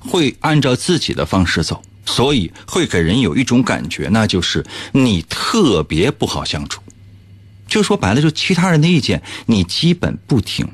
[0.00, 6.80] 会按照自己的方式走，所以会给人有一种感觉，那就是你特别不好相处。
[7.68, 10.68] 就说白了，就其他人的意见你基本不听。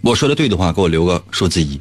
[0.00, 1.80] 我说的对的话，给我留个数字一。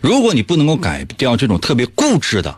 [0.00, 2.54] 如果你不能够改掉这种特别固执的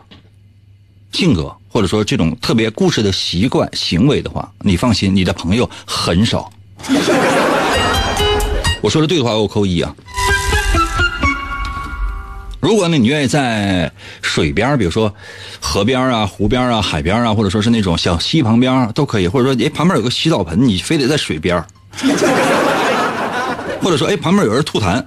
[1.11, 6.51] 性格，或者说这种特别固执的习惯行为的话，你放心，你的朋友很少。
[8.81, 9.93] 我说的对的话，我扣一啊。
[12.61, 15.13] 如果呢，你愿意在水边，比如说
[15.59, 21.63] 河边啊、湖边啊、海边啊，或者说是那种小溪旁边都可以，或者说哎旁边有个洗澡盆，你非得在水边
[23.81, 25.03] 或者说哎旁边有人吐痰，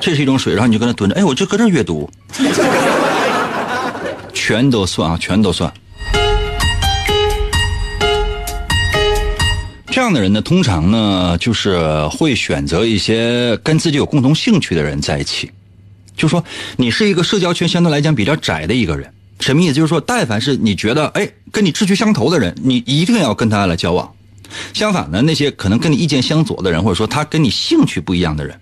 [0.00, 2.08] 这是一种水，然后你就搁那蹲着，哎，我就搁这阅读，
[4.32, 5.72] 全都算啊，全都算。
[9.96, 15.50] 这样的人呢，通常呢，就是会选择一些跟自己有共同兴趣的人在一起。
[16.14, 16.44] 就说
[16.76, 19.72] 你是一个社交圈相对来讲比较窄的一个人，什么意思？
[19.72, 24.12] 就是说，但凡是你觉得哎跟你志趣相投的人，你一定要跟他来交往。
[24.74, 28.54] 相反的，那些可能跟你意见相左的人，或者说他跟你兴趣不一样的人，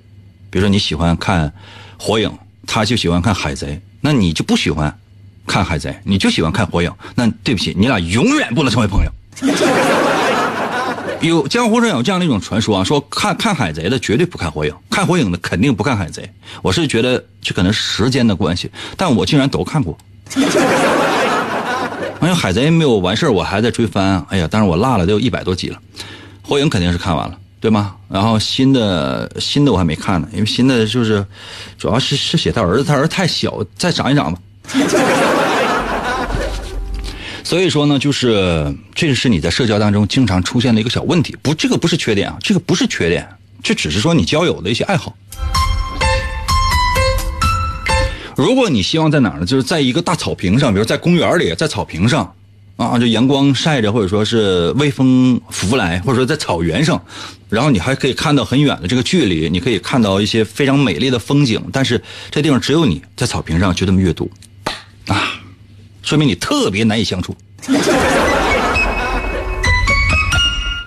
[0.51, 1.53] 比如说你喜欢看
[1.99, 2.31] 火影，
[2.65, 4.97] 他就喜欢看海贼，那你就不喜欢
[5.49, 9.11] 看海贼，你就喜欢看火影，那对不起，你俩永远不能成为朋友。
[11.21, 16.31] 有江湖上有这样的一种传说啊，说看看海贼的绝对不看火影，看火影的肯定不看海贼。
[16.63, 19.97] 我是觉得这可能时间的关系，但我竟然都看过。
[22.21, 24.25] 哎呀，海贼没有完事我还在追番。
[24.29, 25.79] 哎呀，但是我落了得有一百多集了。
[26.43, 27.95] 火影肯定是看完了，对吗？
[28.09, 31.25] 然后新的新的我还没看呢，因为新的就是
[31.79, 34.39] 主要是是写他儿子，他儿子太小，再长一长吧。
[37.45, 43.29] 所以说呢，就是这是你在社交当中经常出现的一个小问题，不，这个不是缺点啊，这个不是缺点，
[43.63, 45.15] 这只是说你交友的一些爱好。
[48.35, 49.47] 如果你希望在哪儿呢？
[49.47, 52.35] 就是在一个大草坪上，比如在公园里，在草坪上，
[52.77, 57.01] 啊，就阳光晒着，或者说是微风拂来，或者说在草原上，
[57.49, 64.29] 然后你还可以看到很远的这个距离，你可以看到一些非常美丽的风景，但是这地方只有你在草坪上就这么阅读，
[65.07, 65.23] 啊，
[66.05, 67.35] 说明你特别难以相处。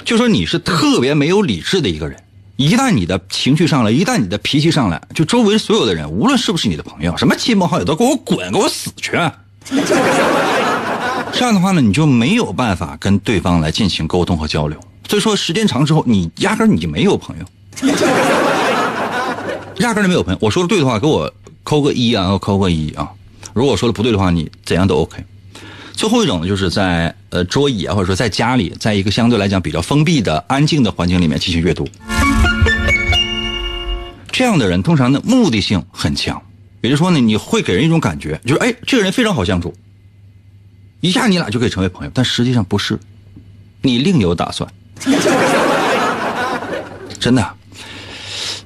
[0.06, 2.24] 就说你是特别没有理智的一个人。
[2.56, 9.12] 一旦你的情绪上来，一旦你的脾气上来，就周围所有的人，无论是不是你的朋友，什么亲朋好友，都给我滚，给我死去！
[11.34, 14.80] 这样的话呢，你就没有办法跟对方来进行沟通和交流。
[15.08, 17.46] 所以说，时间长之后，你压根你没有朋友，
[19.78, 20.40] 压根就没有朋友。
[20.42, 21.32] 我说的对的话，给我
[21.64, 23.10] 扣个一啊，扣个一啊。
[23.58, 25.18] 如果说的不对的话，你怎样都 OK。
[25.94, 31.90] 最后一种呢，就是在呃桌椅啊，或者说在家里，在一个相对来讲比较封闭的、安静的环境里面进行阅读。
[34.32, 36.40] 这样的人通常的目的性很强，
[36.82, 39.74] 也就是说呢，你会给人一种感觉，就是哎，这个人非常好相处，
[41.02, 43.00] 一下你俩就可以成为朋友，但实际上不是，
[43.82, 44.72] 你另有打算。
[47.20, 47.56] 真的，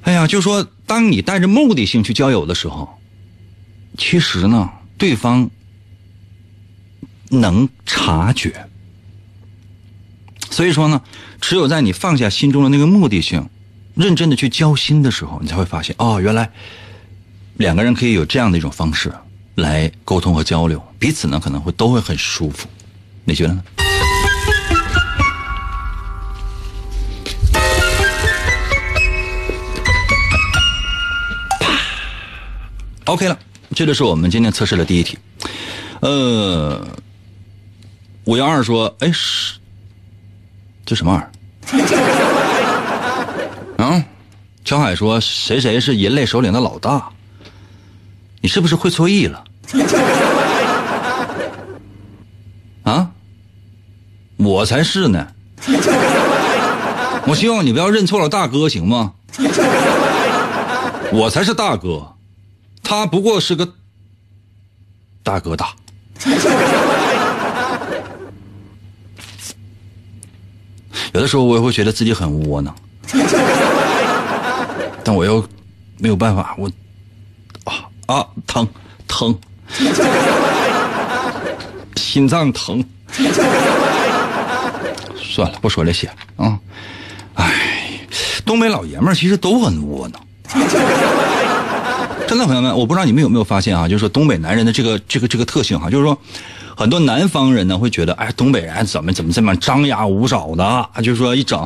[0.01, 2.89] 哎呀，就是说，当你带着目的性去交友的时候，
[3.97, 4.69] 其实呢，
[5.01, 5.49] 对方
[7.29, 8.67] 能察觉。
[10.51, 11.01] 所以说呢，
[11.41, 13.49] 只有在你放下心中的那个目的性。
[13.93, 16.49] 认真的去交心的时候，你才会发现哦，原来
[17.57, 19.11] 两个人可以有这样的一种方式
[19.55, 22.69] 来沟通和交流，彼此呢可能会都会很舒服，
[23.25, 23.63] 你觉得呢
[33.05, 33.37] ？OK 了，
[33.73, 35.17] 这就是我们今天测试的第一题。
[36.01, 36.85] 呃，
[38.25, 39.55] 五幺二说，哎是，
[40.85, 41.31] 这什么玩意儿？
[43.77, 44.03] 嗯，
[44.65, 47.09] 乔海说：“谁谁是人类首领的老大？
[48.41, 49.43] 你是不是会错意了？
[52.83, 53.09] 啊，
[54.37, 55.27] 我才是呢！
[57.27, 59.13] 我希望你不要认错了大哥，行吗？
[61.13, 62.15] 我才是大哥，
[62.91, 63.65] 他不过是个
[65.23, 65.73] 大哥大。
[71.13, 72.75] 有的时候我也会觉得自己很窝囊。”
[75.05, 75.41] 但我又
[75.99, 76.69] 没有办法，我
[77.63, 77.75] 啊
[78.07, 78.67] 啊疼
[79.07, 79.39] 疼，
[81.95, 82.83] 心脏疼，
[85.15, 86.59] 算了，不说这些了啊。
[87.35, 88.01] 哎，
[88.45, 90.21] 东北老爷们儿其实都很窝囊，
[92.31, 96.17] 真的，朋友们，我不知道你们有没有发现啊，就是说东北男人的这个这个这个特性哈，就是说。
[96.77, 100.89] 很多南方人呢会觉得，哎，东北人怎么怎么这么张牙舞爪的啊？
[101.03, 101.59] 就说一整，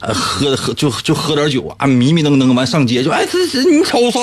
[0.00, 4.20] 喝喝就就喝点酒啊，迷迷瞪瞪完上街就，哎，这这你瞅啥？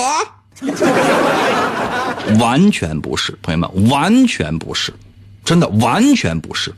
[2.43, 4.93] 完全不是，朋友们，完全不是，
[5.45, 6.75] 真的完全不是。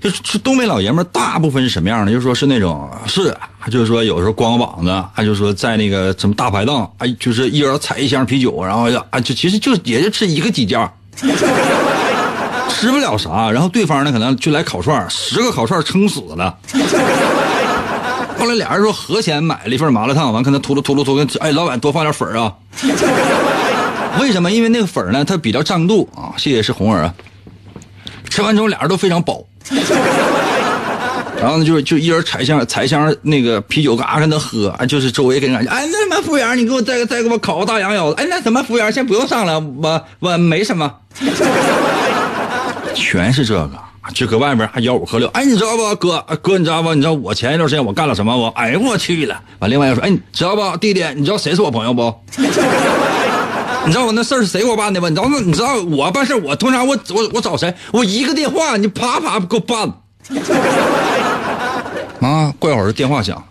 [0.00, 2.12] 就是东北老爷们大部分是什么样的？
[2.12, 3.36] 就说是那种是，
[3.70, 10.90] 就是说有时候光膀子，还，就说在那个什么大排档，哎，就是一人踩一箱啤酒，然后啊，就其实就也就吃一个鸡架。
[12.70, 16.56] 吃不了啥，然后对方呢可能就来烤串十个烤串撑死了。
[18.38, 22.54] 后来俩人说合钱买了一份麻辣烫，完跟他吐噜吐噜吐噜，哎，老板多放点粉啊。
[24.20, 24.52] 为什么？
[24.52, 26.30] 因为那个粉呢它比较胀肚啊。
[26.36, 27.12] 谢谢是红儿啊。
[28.30, 29.42] 吃完之后俩人都非常饱。
[31.40, 38.20] 然后呢就就一人踩箱踩箱那个啤酒嘎跟他喝，就是周围给人感觉，哎，那什么服务员，你给我再再给我烤个大羊腰子。
[38.20, 40.92] 哎，那什么服务员，先不用上了，我我没什么。
[42.94, 43.70] 全是这个，
[44.12, 45.28] 就搁外边还吆五喝六。
[45.28, 46.92] 哎，你知道不，哥哥，你知道不？
[46.92, 48.46] 你知道我前一段时间我干了什么不？
[48.58, 49.40] 哎呀，我去了！
[49.60, 52.12] 完，另外又说，哎，你知道不，弟弟，你知道谁是我朋友不？
[53.88, 55.08] 你知道我那事儿是谁给我办的吗？
[55.08, 55.40] 你知道那？
[55.40, 57.74] 你知道我办事我通常我我我找谁？
[57.90, 59.90] 我一个电话，你啪啪给我办。
[62.20, 63.42] 啊，过一会儿电话响，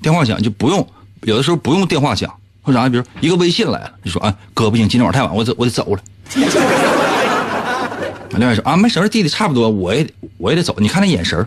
[0.00, 0.88] 电话响就不用，
[1.24, 2.88] 有的时候不用电话响，或者啥？
[2.88, 6.00] 比如一个微信来了，你说，啊，哥不行，今天晚上太晚，我走，我得走了。
[8.38, 10.08] 另外说啊，没事弟弟差不多，我也
[10.38, 10.74] 我也得走。
[10.78, 11.46] 你看那眼神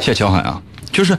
[0.00, 0.58] 谢乔海啊，
[0.90, 1.18] 就是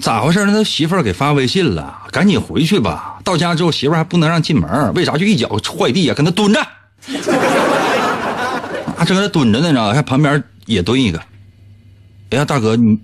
[0.00, 0.52] 咋回事呢？
[0.52, 3.18] 他媳妇儿给发微信了，赶紧回去吧。
[3.24, 5.16] 到家之后，媳妇儿还不能让进门，为啥？
[5.16, 6.60] 就一脚踹地呀，跟他蹲着，
[8.96, 11.18] 啊，正搁那蹲着呢，呢，还旁边也蹲一个。
[12.30, 12.98] 哎呀，大哥，你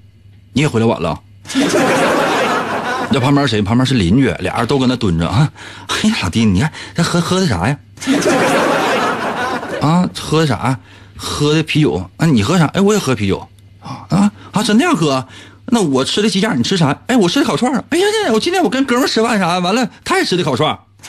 [0.52, 1.18] 你也回来晚了？
[3.10, 3.60] 那旁边谁？
[3.62, 5.50] 旁边是邻居，俩人都搁那蹲着啊。
[5.88, 7.76] 哎，老弟，你看这喝喝的啥呀？
[9.80, 10.78] 啊，喝的啥？
[11.16, 12.08] 喝的啤酒。
[12.16, 12.66] 啊，你喝啥？
[12.66, 13.48] 哎，我也喝啤酒。
[13.80, 14.62] 啊啊啊！
[14.62, 15.26] 真那样喝？
[15.74, 16.94] 那我吃的鸡架，你吃啥？
[17.06, 17.72] 哎，我吃的烤串。
[17.88, 19.58] 哎呀，我今天我跟哥们吃饭啥？
[19.58, 20.78] 完了，他也吃的烤串。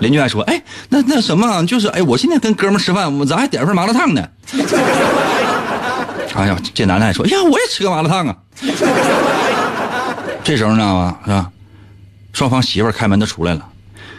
[0.00, 4.28] 邻居还说：“哎，那那什么，就是哎，我今天跟哥们吃饭，我咱还点份麻辣烫呢。
[6.34, 8.36] ”哎呀，这男的还说：“哎呀，我也吃个麻辣烫啊。
[10.42, 11.16] ”这时候你知道吗？
[11.24, 11.48] 是吧？
[12.32, 13.64] 双方媳妇开门都出来了，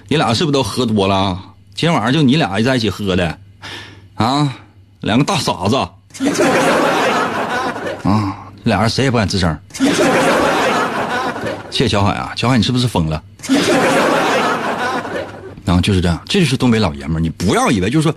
[0.07, 1.39] 你俩是不是都喝多了啊？
[1.75, 3.37] 今天晚上就你俩在一起喝的，
[4.15, 4.49] 啊，
[5.01, 5.75] 两个大傻子，
[8.65, 9.57] 俩人谁也不敢吱声。
[11.69, 13.21] 谢谢小海啊，小海，你是不是疯了？
[15.63, 17.19] 然后，就是这样，这就是东北老爷们儿。
[17.19, 18.15] 你不要以为就是说，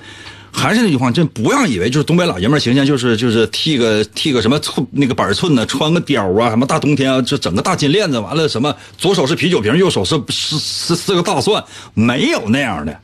[0.52, 11.62] 还是那句话，真不要以为就是东北老爷们儿形象就是就是剃个剃个什么寸那个板寸呢，穿个貂啊，什么大冬天啊，就整个大金链子，完了什么左手是啤酒瓶，右手是是是四个大蒜，
[11.94, 13.00] 没有那样的，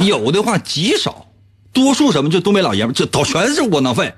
[0.00, 1.26] 有的话极少，
[1.72, 4.12] 多数什么就东北老爷们儿，这都全是窝囊废，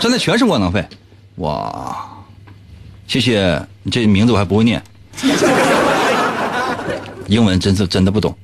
[0.02, 0.84] 真的全是窝囊废，
[1.36, 1.94] 哇，
[3.06, 4.82] 谢谢你，这名字我还不会念。
[7.28, 8.34] 英文真是真的不懂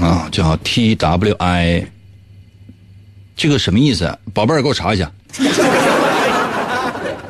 [0.00, 1.84] 啊，叫 T W I，
[3.36, 4.18] 这个什么意思？
[4.32, 5.10] 宝贝儿，给我查一下。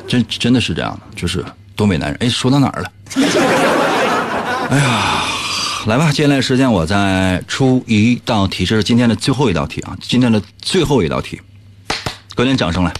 [0.07, 1.43] 真真的是这样的，就是
[1.75, 2.17] 东北男人。
[2.21, 2.91] 哎，说到哪儿了？
[4.69, 5.23] 哎呀，
[5.87, 11.41] 来吧，接下来时间我再出一道题，这是今天的最后一道题啊，今天的最后一道题，
[12.35, 12.91] 给点掌声来，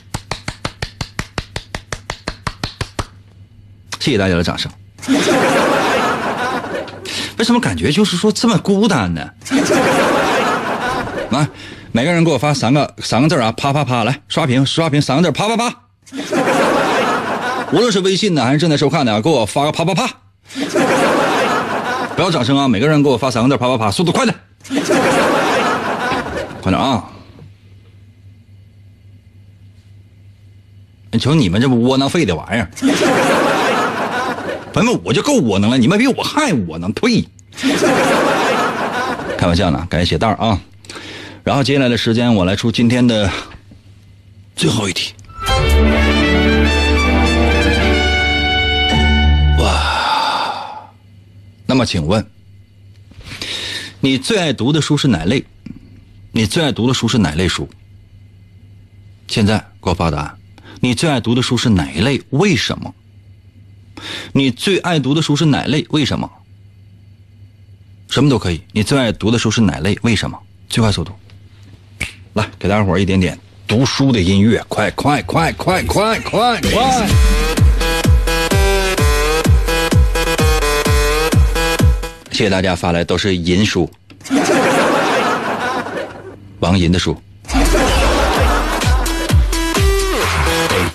[4.00, 4.72] 谢谢大家的掌声。
[7.38, 9.28] 为什么感觉就是说这么孤单呢？
[11.32, 11.48] 来，
[11.92, 15.74] 每个人给我发三个三个字啊，啪啪啪，来刷屏刷屏三个字，啪啪啪。
[17.72, 20.08] 无论是微信的还是正在收看的，给我发个啪啪啪。
[22.16, 22.68] 不要掌声啊！
[22.68, 24.38] 每个人给我发三个字，啪啪啪，速度快点，
[26.62, 27.06] 快点啊！
[31.14, 32.70] 你瞅你们这不窝囊废的玩意儿。
[34.72, 37.28] 朋友们，我就够窝囊了，你们比我还窝囊，呸！
[39.38, 40.58] 开玩笑呢，感谢写袋啊。
[41.44, 43.30] 然后接下来的时间，我来出今天的
[44.56, 45.14] 最后一题。
[49.60, 50.90] 哇！
[51.66, 52.26] 那么请问，
[54.00, 55.44] 你最爱读的书是哪类？
[56.32, 57.68] 你最爱读的书是哪类书？
[59.28, 60.38] 现在给我发答案。
[60.84, 62.20] 你最爱读的书是哪一类？
[62.32, 62.92] 为什么？
[64.34, 65.86] 你最爱读的书是哪类？
[65.92, 66.28] 为什么？
[68.10, 68.64] 什么都可以。
[68.72, 69.96] 你最爱读的书是哪类？
[70.02, 70.36] 为什么？
[70.68, 71.14] 最快速度，
[72.34, 77.08] 来给大家伙一点点读书的音乐，快快快快快快快！
[82.32, 83.88] 谢谢大家发来都是银书，
[86.60, 87.16] 王银的书。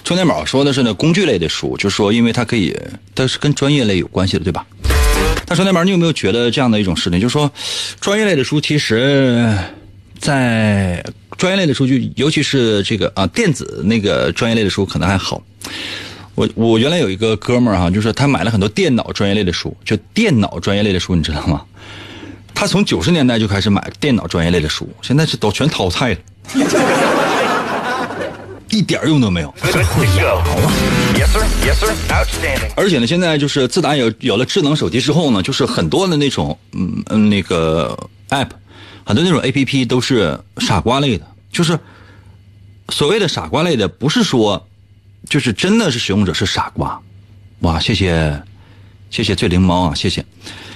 [0.07, 2.73] 充电宝说的是呢工具类的书，就是说因为它可以，
[3.13, 4.65] 它是跟专业类有关系的，对吧？
[5.49, 7.51] 那充电宝，你有没有觉得这样的一种事情，就是说，
[8.01, 9.53] 专业类的书其实，
[10.17, 11.05] 在
[11.37, 15.43] 专业类的书就尤其是这个啊电子那个专业类的书可能还好。
[16.37, 21.61] 我我原来有一个哥们儿哈，就是他买了很多电脑专业类的书，就电脑专业类的书，你知道吗？
[22.55, 26.19] 他从九十年代就开始买电脑专业类的书，现在是都全淘汰了。
[28.77, 29.55] 一点用都没有。
[32.77, 37.97] 而且呢，现在就是自打有有了智能手机之后呢，就是很多的那种嗯嗯那个
[38.29, 38.51] app，
[39.05, 41.27] 很多那种 app 都是傻瓜类的。
[41.51, 41.79] 就是
[42.91, 44.69] 所谓的傻瓜类的，不是说
[45.29, 47.01] 就是真的是使用者是傻瓜。
[47.61, 48.43] 哇，谢谢
[49.11, 50.23] 谢谢醉灵猫啊，谢谢。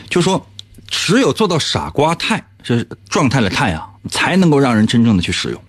[0.08, 0.44] 就说
[0.88, 5.62] 只有做到傻瓜态，就是状态的态啊，才能够让人真正的去使用。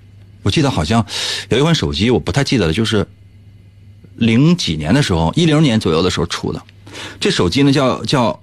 [0.44, 1.06] 我记得好像
[1.50, 3.08] 有一款手机，我不太记得了，就是
[4.16, 6.62] 零几年的时候，一零年左右的时候出的。
[7.20, 8.40] 这手机呢叫叫，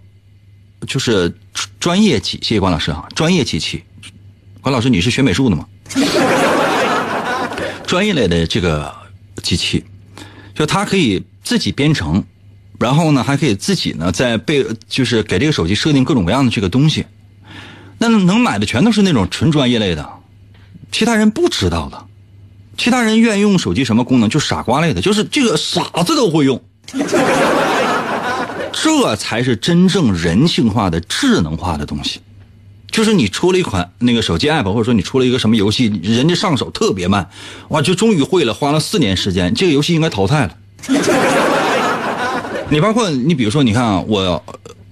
[0.86, 1.34] 就是
[1.78, 3.82] 专业机，谢谢关老师哈，专业机器。
[4.60, 5.66] 关老师，你是学美术的吗？
[7.86, 8.94] 专业类的这个
[9.42, 9.84] 机器，
[10.54, 12.22] 就它可以自己编程，
[12.78, 17.06] 然后呢还可以自己呢在背，就是给这个手机设定各种各样的这个东西。
[17.98, 20.08] 那能买的全都是那种纯专业类的。
[20.90, 22.04] 其他人不知道的，
[22.76, 24.28] 其他人愿意用手机什么功能？
[24.28, 26.60] 就傻瓜类的，就是这个傻子都会用，
[28.72, 32.20] 这才是真正人性化的智能化的东西。
[32.90, 37.28] 就是你出了一款那个手机 app，或者说你出了一个什么游戏，人家上手特别慢，
[37.68, 40.56] 哇，就终于会了，花了四年时间，这个游戏应该淘汰了。
[42.70, 44.42] 你包括你比如说，你看啊，我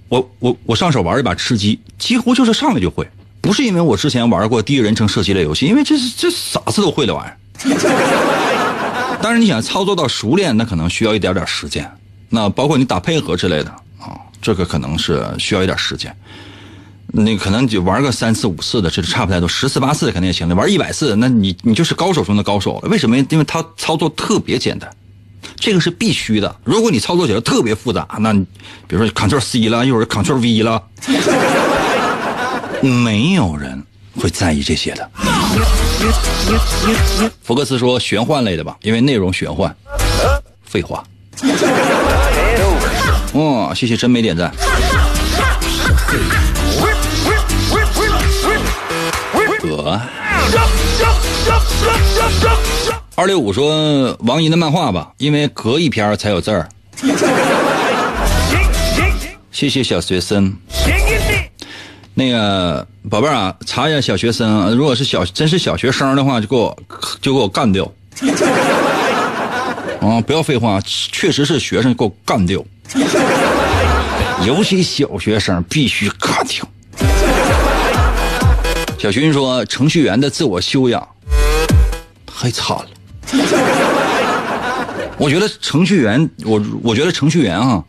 [0.09, 3.07] 我我我上手玩一把吃鸡，几乎就是上来就会，
[3.41, 7.37] 不是因为我之前玩过第一人称射击类游戏，因为这是这啥子都会的玩意儿。
[9.21, 11.89] 当然，你想操作到熟练，那可能需要一点点时间。
[12.29, 13.69] 那包括你打配合之类的
[13.99, 16.15] 啊，这个可能是需要一点时间。
[17.07, 20.53] 那可能就玩个三次五次的，这是差不太多，十次八次肯定也行了。
[20.53, 22.89] 玩一百次，那你你就是高手中的高手了。
[22.89, 23.17] 为什么？
[23.17, 24.89] 因为它操作特别简单，
[25.55, 26.53] 这个是必须的。
[26.65, 30.83] 如果你操作起来特别复杂，那比如说 Ctrl C 了，一会儿 Ctrl V 了，
[32.81, 33.83] 没有人
[34.15, 35.09] 会在意这些的。
[37.43, 39.75] 福克斯说玄幻类的吧，因为内容玄幻。
[40.63, 41.03] 废话。
[43.33, 44.51] 哦，谢谢真没点赞。
[49.61, 49.99] 格
[53.15, 56.69] 二六五说王银的漫画吧，因为隔一篇才有字儿。
[59.51, 60.55] 谢谢小学生。
[62.19, 66.75] 那个宝贝儿啊，查一下小学生，如果是小真是小学生的话，就给我
[67.21, 67.85] 就给我干掉。
[70.01, 72.59] 啊，不要废话，确实是学生，给我干掉。
[74.47, 76.67] 尤其小学生必须干掉。
[78.97, 81.07] 小徐说：“程序员的自我修养
[82.25, 82.87] 太惨了。”
[85.19, 87.83] 我觉得程序员，我我觉得程序员啊，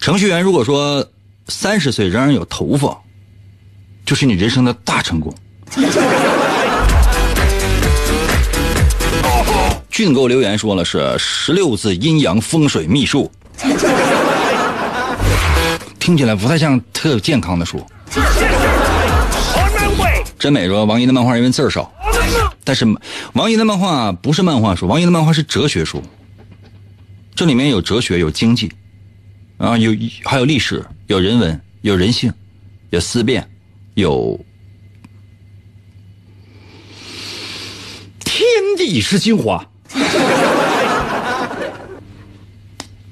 [0.00, 1.06] 程序员如果说
[1.46, 2.98] 三十岁仍然有头发，
[4.08, 5.30] 就是你人生的大成功。
[9.90, 13.30] 俊给我留言说了是十六字阴阳风水秘术，
[15.98, 17.84] 听起来不太像特健康的书。
[20.38, 21.92] 真美说王一的漫画因为字儿少，
[22.64, 22.86] 但是
[23.34, 26.02] 王一的漫画不是漫画书，王一的漫画是哲学书。
[27.34, 28.72] 这里面有哲学，有经济，
[29.58, 29.94] 啊，有
[30.24, 32.32] 还有历史，有人文，有人性，
[32.88, 33.46] 有思辨，
[33.98, 34.38] 有
[38.20, 38.40] 天
[38.76, 39.66] 地是精华。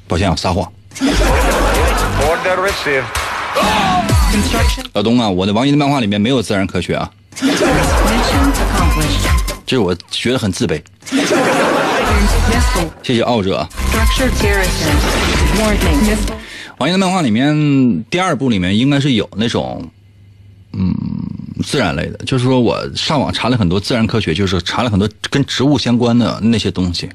[0.07, 0.72] 抱歉啊，撒谎。
[4.93, 7.11] 老东啊，我的王一的漫画里面没有自然科学啊，
[9.66, 10.80] 这是我觉得很自卑。
[13.03, 13.68] 谢谢傲者。
[16.78, 19.91] 王一的漫画里面第二部里面应该是有那种，
[20.79, 20.95] 嗯，
[21.64, 27.09] 自然类的，就是说我上网查了很多自然科学，就是查了很多跟植物相关的那些东西，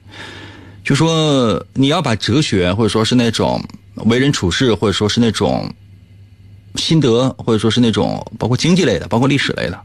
[0.83, 3.63] 就说你要把哲学或者说是那种
[4.05, 5.71] 为人处事或者说是那种。
[6.75, 9.77] 心得，或者说是那种包括经济类的，包括历史类的，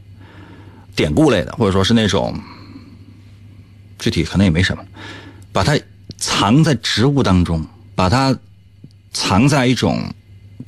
[0.95, 2.33] 典故类的，或者说是那种
[3.99, 4.81] 具体可能也没什么，
[5.51, 5.77] 把它
[6.15, 7.61] 藏在植物当中，
[7.93, 8.33] 把它
[9.11, 10.01] 藏在一种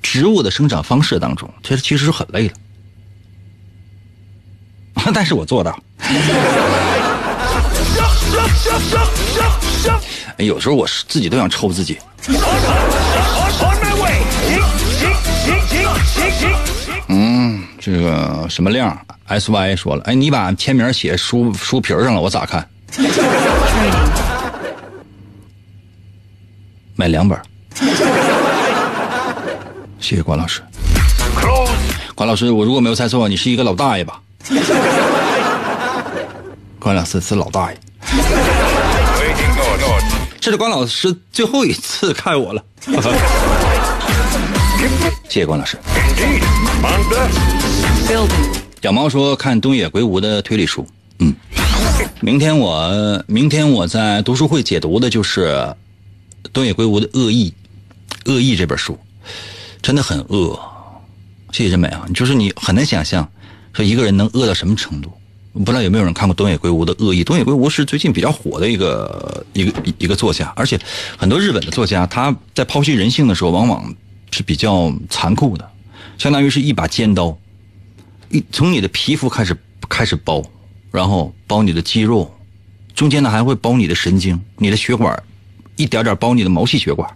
[0.02, 2.54] 植物的生长方式当中，其实其实是很累的，
[5.14, 5.78] 但是我做到。
[10.38, 11.98] 有时候我自己都想抽自己。
[17.08, 18.98] 嗯，这个什么亮
[19.28, 22.68] ？S Y 说了，哎，你把签名写书书皮上了，我咋看？
[26.96, 27.40] 买两本。
[30.00, 30.62] 谢谢关老师。
[32.16, 34.22] 关老师，我如果没有猜错，你是一个老大爷吧？
[36.80, 37.78] 关老师是老大爷。
[40.40, 42.64] 这是关老师最后一次看我了。
[45.28, 45.78] 谢谢关老师。
[48.82, 50.88] 小猫说看东野圭吾的推理书。
[51.20, 51.36] 嗯，
[52.22, 55.76] 明天我明天我在读书会解读的就是
[56.54, 57.54] 东野圭吾的《恶意》，
[58.34, 58.98] 《恶意》这本书
[59.82, 60.58] 真的很恶。
[61.52, 63.30] 谢谢真美啊，就是你很难想象
[63.74, 65.12] 说一个人能恶到什么程度。
[65.52, 67.22] 不知道有没有人看过东野圭吾的《恶意》？
[67.24, 70.80] 东野圭吾是最近比较火的一个一个一个作家，而且
[71.18, 73.94] 很多日本的作家他在剖析人性的时候，往往
[74.32, 75.68] 是比较残酷的。
[76.20, 77.36] 相当于是一把尖刀，
[78.30, 79.58] 一从你的皮肤开始
[79.90, 80.46] 开始剥，
[80.92, 82.32] 然后剥你的肌肉，
[82.94, 85.22] 中间呢还会剥你的神经、你的血管，
[85.78, 87.12] 一点点剥你的毛细血管，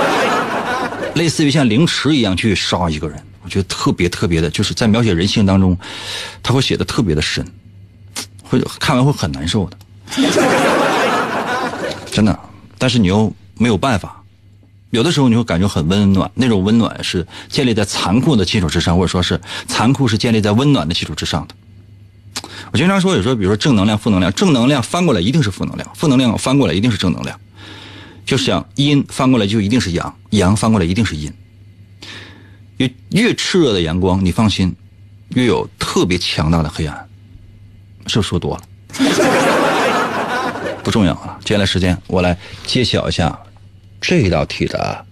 [1.14, 3.18] 类似于像凌迟一样去杀一个人。
[3.42, 5.76] 我觉得特别特别的，就是在描写人性当中，
[6.42, 7.46] 他会写的特别的深，
[8.42, 9.76] 会看完会很难受的，
[12.10, 12.38] 真的。
[12.78, 14.16] 但是你又没有办法。
[14.90, 21.54] 有的时候你会感觉很温暖，那种温暖是建立在残酷的基础之上，或者说是残酷是建立在温暖的基础之上的。
[22.72, 27.38] 我经常说，有时候比如说正能量、负能量，正能量翻过来一定是负能量，负能量翻过来一定是正能量。
[28.26, 31.32] 就像阴翻过来就一定是阳，阳翻过来一定是阴。
[32.80, 34.74] 越越炽热的阳光，你放心，
[35.34, 37.08] 越有特别强大的黑暗。
[38.06, 38.62] 是不是说多了？
[40.82, 41.38] 不重要啊。
[41.44, 43.38] 接下来时间，我来揭晓一下
[44.00, 45.04] 这道题的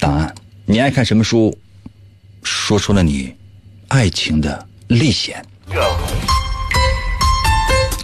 [0.00, 0.34] 答案。
[0.66, 1.56] 你爱看什么书？
[2.42, 3.32] 说出了你
[3.86, 5.44] 爱情的历险。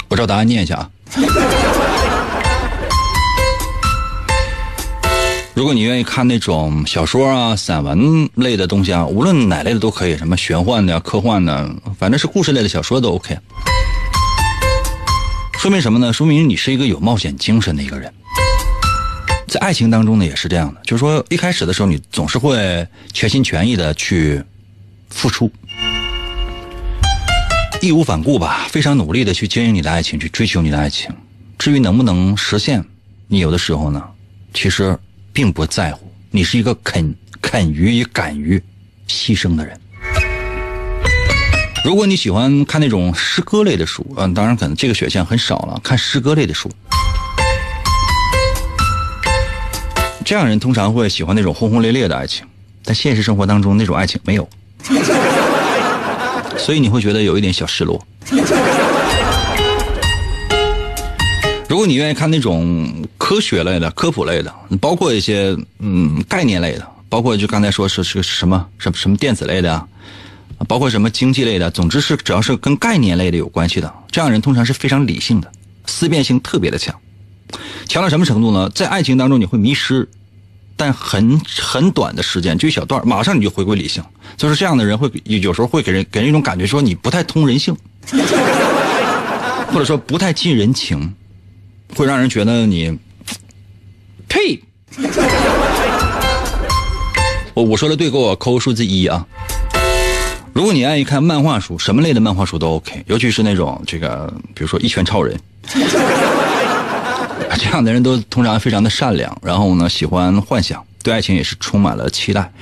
[0.08, 0.88] 我照答案念一下啊。
[5.56, 13.34] 如果你愿意看那种小说啊、散文类的东西啊，无论哪类的都可以，什么玄幻的、科幻的，反正是故事类的小说都 OK。
[15.58, 16.12] 说明什么呢？
[16.12, 18.12] 说明你是一个有冒险精神的一个人。
[19.48, 24.42] 在爱情当中呢，也是这样的，就是说一开始的时候，你总是会全心全意的去
[25.08, 25.50] 付出，
[27.80, 31.10] 义无反顾吧，非常努力的去经营你的爱情，去追求你的爱情。
[31.58, 32.84] 至于能不能实现，
[33.26, 34.04] 你有的时候呢，
[34.52, 34.98] 其实
[35.36, 36.10] 并不在乎。
[36.30, 38.58] 你是一个肯肯于也敢于
[39.06, 39.78] 牺牲的人。
[41.84, 45.78] 如果你喜欢看那种诗歌类的书，嗯，当然可能这个选项很少了。
[45.84, 46.70] 看诗歌类的书。
[50.24, 52.46] 这样人通常会喜欢那种轰轰烈烈的爱情，
[52.82, 54.48] 但现实生活当中那种爱情没有，
[56.56, 58.02] 所以你会觉得有一点小失落。
[61.86, 69.86] 你愿意看那种科学类的、科普类的，包括一些嗯概念类的，包括就刚才说是是什么什么什么电子类的啊，
[70.68, 75.50] 包括什么经济类的，总之是只要是跟概念类的有关系的，这样人通常是非常理性的，
[75.86, 76.94] 思辨性特别的强。
[77.86, 78.68] 强到什么程度呢？
[78.70, 80.08] 在爱情当中你会迷失，
[80.76, 84.02] 但很很短的时间，就一小段，马上你就回归理性。
[84.36, 87.76] 就是这样的人会有时候会给人给人一种感觉，说你不太通人性，
[89.68, 91.14] 或者说不太近人情，
[91.96, 92.98] 会让人觉得你，
[94.28, 94.62] 呸！
[97.54, 99.26] 我我说的对，给我扣数字一啊。
[100.52, 105.40] 如果你爱看漫画书，什么类的漫画书都 OK，尤其是那种这个，比如说一拳超人。
[107.58, 112.52] 这样的人都通常非常的善良，然后呢，喜欢幻想，对爱情也是充满了期待。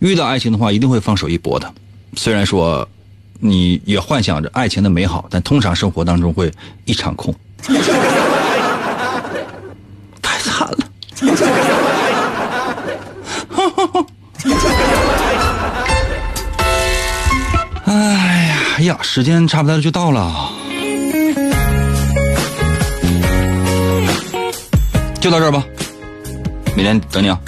[0.00, 1.72] 遇到爱情的话，一定会放手一搏的。
[2.16, 2.86] 虽然说
[3.40, 6.52] 你也幻想着爱情的美好，但通常生活当中会
[6.84, 7.34] 一场空。
[18.84, 20.50] 呀，时间差不多就到了。
[25.20, 25.64] 就到这儿吧，
[26.76, 27.38] 明天等你啊。